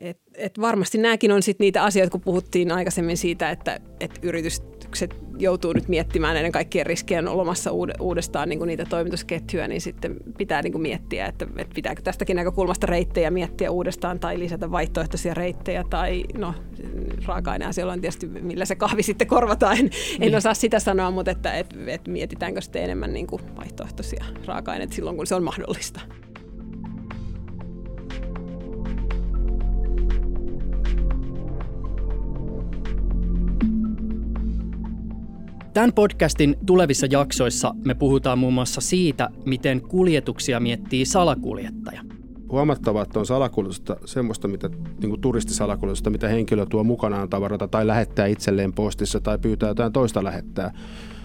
et, 0.00 0.18
et 0.34 0.60
varmasti 0.60 0.98
nämäkin 0.98 1.32
on 1.32 1.42
sit 1.42 1.58
niitä 1.58 1.84
asioita, 1.84 2.10
kun 2.10 2.20
puhuttiin 2.20 2.72
aikaisemmin 2.72 3.16
siitä, 3.16 3.50
että 3.50 3.80
et 4.00 4.18
yritykset 4.22 5.16
joutuu 5.38 5.72
nyt 5.72 5.88
miettimään 5.88 6.34
näiden 6.34 6.52
kaikkien 6.52 6.86
riskien 6.86 7.28
olemassa 7.28 7.70
uudestaan 8.00 8.48
niin 8.48 8.58
kuin 8.58 8.68
niitä 8.68 8.84
toimitusketjuja, 8.84 9.68
niin 9.68 9.80
sitten 9.80 10.16
pitää 10.38 10.62
niin 10.62 10.72
kuin 10.72 10.82
miettiä, 10.82 11.26
että, 11.26 11.46
että 11.56 11.74
pitääkö 11.74 12.02
tästäkin 12.02 12.36
näkökulmasta 12.36 12.86
reittejä 12.86 13.30
miettiä 13.30 13.70
uudestaan 13.70 14.20
tai 14.20 14.38
lisätä 14.38 14.70
vaihtoehtoisia 14.70 15.34
reittejä 15.34 15.84
tai 15.90 16.24
no 16.38 16.54
raaka-aineasioilla 17.26 17.92
on 17.92 18.00
tietysti 18.00 18.26
millä 18.26 18.64
se 18.64 18.74
kahvi 18.74 19.02
sitten 19.02 19.26
korvataan. 19.26 19.78
En, 19.78 19.90
niin. 20.18 20.22
en 20.22 20.34
osaa 20.34 20.54
sitä 20.54 20.78
sanoa, 20.78 21.10
mutta 21.10 21.30
että, 21.30 21.54
että, 21.54 21.76
että 21.86 22.10
mietitäänkö 22.10 22.60
sitten 22.60 22.84
enemmän 22.84 23.12
niin 23.12 23.26
kuin 23.26 23.42
vaihtoehtoisia 23.56 24.24
raaka-aineita 24.46 24.94
silloin, 24.94 25.16
kun 25.16 25.26
se 25.26 25.34
on 25.34 25.42
mahdollista. 25.42 26.00
Tämän 35.74 35.92
podcastin 35.92 36.56
tulevissa 36.66 37.06
jaksoissa 37.10 37.74
me 37.84 37.94
puhutaan 37.94 38.38
muun 38.38 38.54
muassa 38.54 38.80
siitä, 38.80 39.28
miten 39.46 39.80
kuljetuksia 39.80 40.60
miettii 40.60 41.04
salakuljettaja. 41.04 42.02
Huomattavaa, 42.50 43.02
että 43.02 43.18
on 43.18 43.26
salakuljetusta 43.26 43.96
semmoista, 44.04 44.48
mitä, 44.48 44.68
niin 44.68 45.10
kuin 45.10 45.20
turistisalakuljetusta, 45.20 46.10
mitä 46.10 46.28
henkilö 46.28 46.66
tuo 46.66 46.84
mukanaan 46.84 47.28
tavaroita 47.28 47.68
tai 47.68 47.86
lähettää 47.86 48.26
itselleen 48.26 48.72
postissa 48.72 49.20
tai 49.20 49.38
pyytää 49.38 49.68
jotain 49.68 49.92
toista 49.92 50.24
lähettää. 50.24 50.72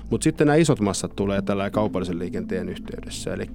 Mutta 0.10 0.24
sitten 0.24 0.48
nämä 0.48 0.56
isot 0.56 0.80
massat 0.80 1.16
tulee 1.16 1.42
tällä 1.42 1.70
kaupallisen 1.70 2.20
liikenteen 2.20 2.70
yhteydessä. 2.70 3.34
Eli 3.34 3.46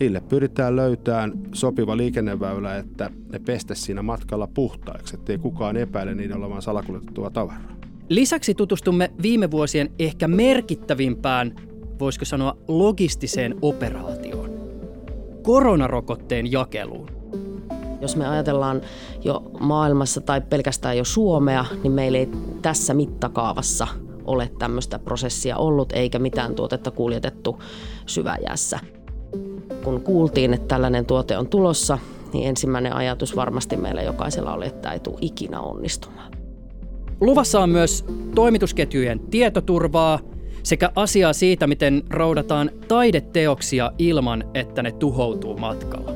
niille 0.00 0.20
pyritään 0.20 0.76
löytämään 0.76 1.32
sopiva 1.52 1.96
liikenneväylä, 1.96 2.76
että 2.76 3.10
ne 3.32 3.38
pestä 3.38 3.74
siinä 3.74 4.02
matkalla 4.02 4.46
puhtaiksi, 4.46 5.16
ettei 5.16 5.38
kukaan 5.38 5.76
epäile 5.76 6.14
niiden 6.14 6.36
olevan 6.36 6.62
salakuljetettua 6.62 7.30
tavaraa. 7.30 7.81
Lisäksi 8.08 8.54
tutustumme 8.54 9.10
viime 9.22 9.50
vuosien 9.50 9.92
ehkä 9.98 10.28
merkittävimpään, 10.28 11.54
voisiko 12.00 12.24
sanoa 12.24 12.56
logistiseen 12.68 13.54
operaatioon. 13.62 14.50
Koronarokotteen 15.42 16.52
jakeluun. 16.52 17.08
Jos 18.00 18.16
me 18.16 18.28
ajatellaan 18.28 18.80
jo 19.24 19.50
maailmassa 19.60 20.20
tai 20.20 20.40
pelkästään 20.40 20.98
jo 20.98 21.04
Suomea, 21.04 21.64
niin 21.82 21.92
meillä 21.92 22.18
ei 22.18 22.28
tässä 22.62 22.94
mittakaavassa 22.94 23.86
ole 24.24 24.50
tämmöistä 24.58 24.98
prosessia 24.98 25.56
ollut 25.56 25.92
eikä 25.92 26.18
mitään 26.18 26.54
tuotetta 26.54 26.90
kuljetettu 26.90 27.62
syväjässä. 28.06 28.78
Kun 29.84 30.00
kuultiin, 30.00 30.54
että 30.54 30.68
tällainen 30.68 31.06
tuote 31.06 31.38
on 31.38 31.48
tulossa, 31.48 31.98
niin 32.32 32.48
ensimmäinen 32.48 32.96
ajatus 32.96 33.36
varmasti 33.36 33.76
meillä 33.76 34.02
jokaisella 34.02 34.54
oli, 34.54 34.66
että 34.66 34.92
ei 34.92 35.00
tule 35.00 35.18
ikinä 35.20 35.60
onnistumaan. 35.60 36.41
Luvassa 37.22 37.60
on 37.60 37.70
myös 37.70 38.04
toimitusketjujen 38.34 39.20
tietoturvaa 39.20 40.18
sekä 40.62 40.90
asiaa 40.94 41.32
siitä, 41.32 41.66
miten 41.66 42.02
roudataan 42.10 42.70
taideteoksia 42.88 43.92
ilman, 43.98 44.44
että 44.54 44.82
ne 44.82 44.92
tuhoutuu 44.92 45.56
matkalla. 45.56 46.12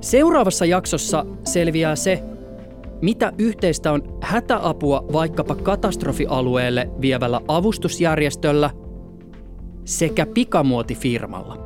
Seuraavassa 0.00 0.64
jaksossa 0.64 1.26
selviää 1.44 1.96
se, 1.96 2.22
mitä 3.02 3.32
yhteistä 3.38 3.92
on 3.92 4.18
hätäapua 4.22 5.04
vaikkapa 5.12 5.54
katastrofialueelle 5.54 6.90
vievällä 7.00 7.40
avustusjärjestöllä 7.48 8.70
sekä 9.84 10.26
pikamuotifirmalla. 10.26 11.58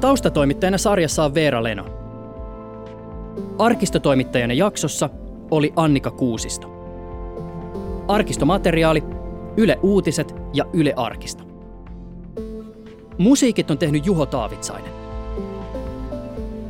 Taustatoimittajana 0.00 0.78
sarjassa 0.78 1.24
on 1.24 1.34
Veera 1.34 1.62
Leno. 1.62 1.95
Arkistotoimittajana 3.58 4.54
jaksossa 4.54 5.10
oli 5.50 5.72
Annika 5.76 6.10
Kuusisto. 6.10 6.72
Arkistomateriaali, 8.08 9.04
Yle 9.56 9.78
Uutiset 9.82 10.34
ja 10.52 10.64
Yle 10.72 10.92
Arkisto. 10.96 11.44
Musiikit 13.18 13.70
on 13.70 13.78
tehnyt 13.78 14.06
Juho 14.06 14.26
Taavitsainen. 14.26 14.92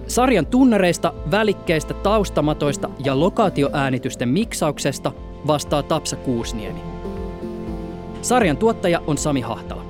Sarjan 0.06 0.46
tunnareista, 0.46 1.14
välikkeistä, 1.30 1.94
taustamatoista 1.94 2.90
ja 3.04 3.20
lokaatioäänitysten 3.20 4.28
miksauksesta 4.28 5.12
vastaa 5.46 5.82
Tapsa 5.82 6.16
Kuusniemi. 6.16 6.80
Sarjan 8.22 8.56
tuottaja 8.56 9.02
on 9.06 9.18
Sami 9.18 9.40
Hahtala. 9.40 9.82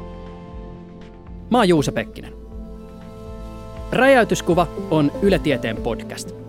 Mä 1.50 1.58
oon 1.58 1.68
Juusa 1.68 1.92
Pekkinen. 1.92 2.32
Räjäytyskuva 3.92 4.66
on 4.90 5.12
Yle 5.22 5.38
Tieteen 5.38 5.76
podcast– 5.76 6.34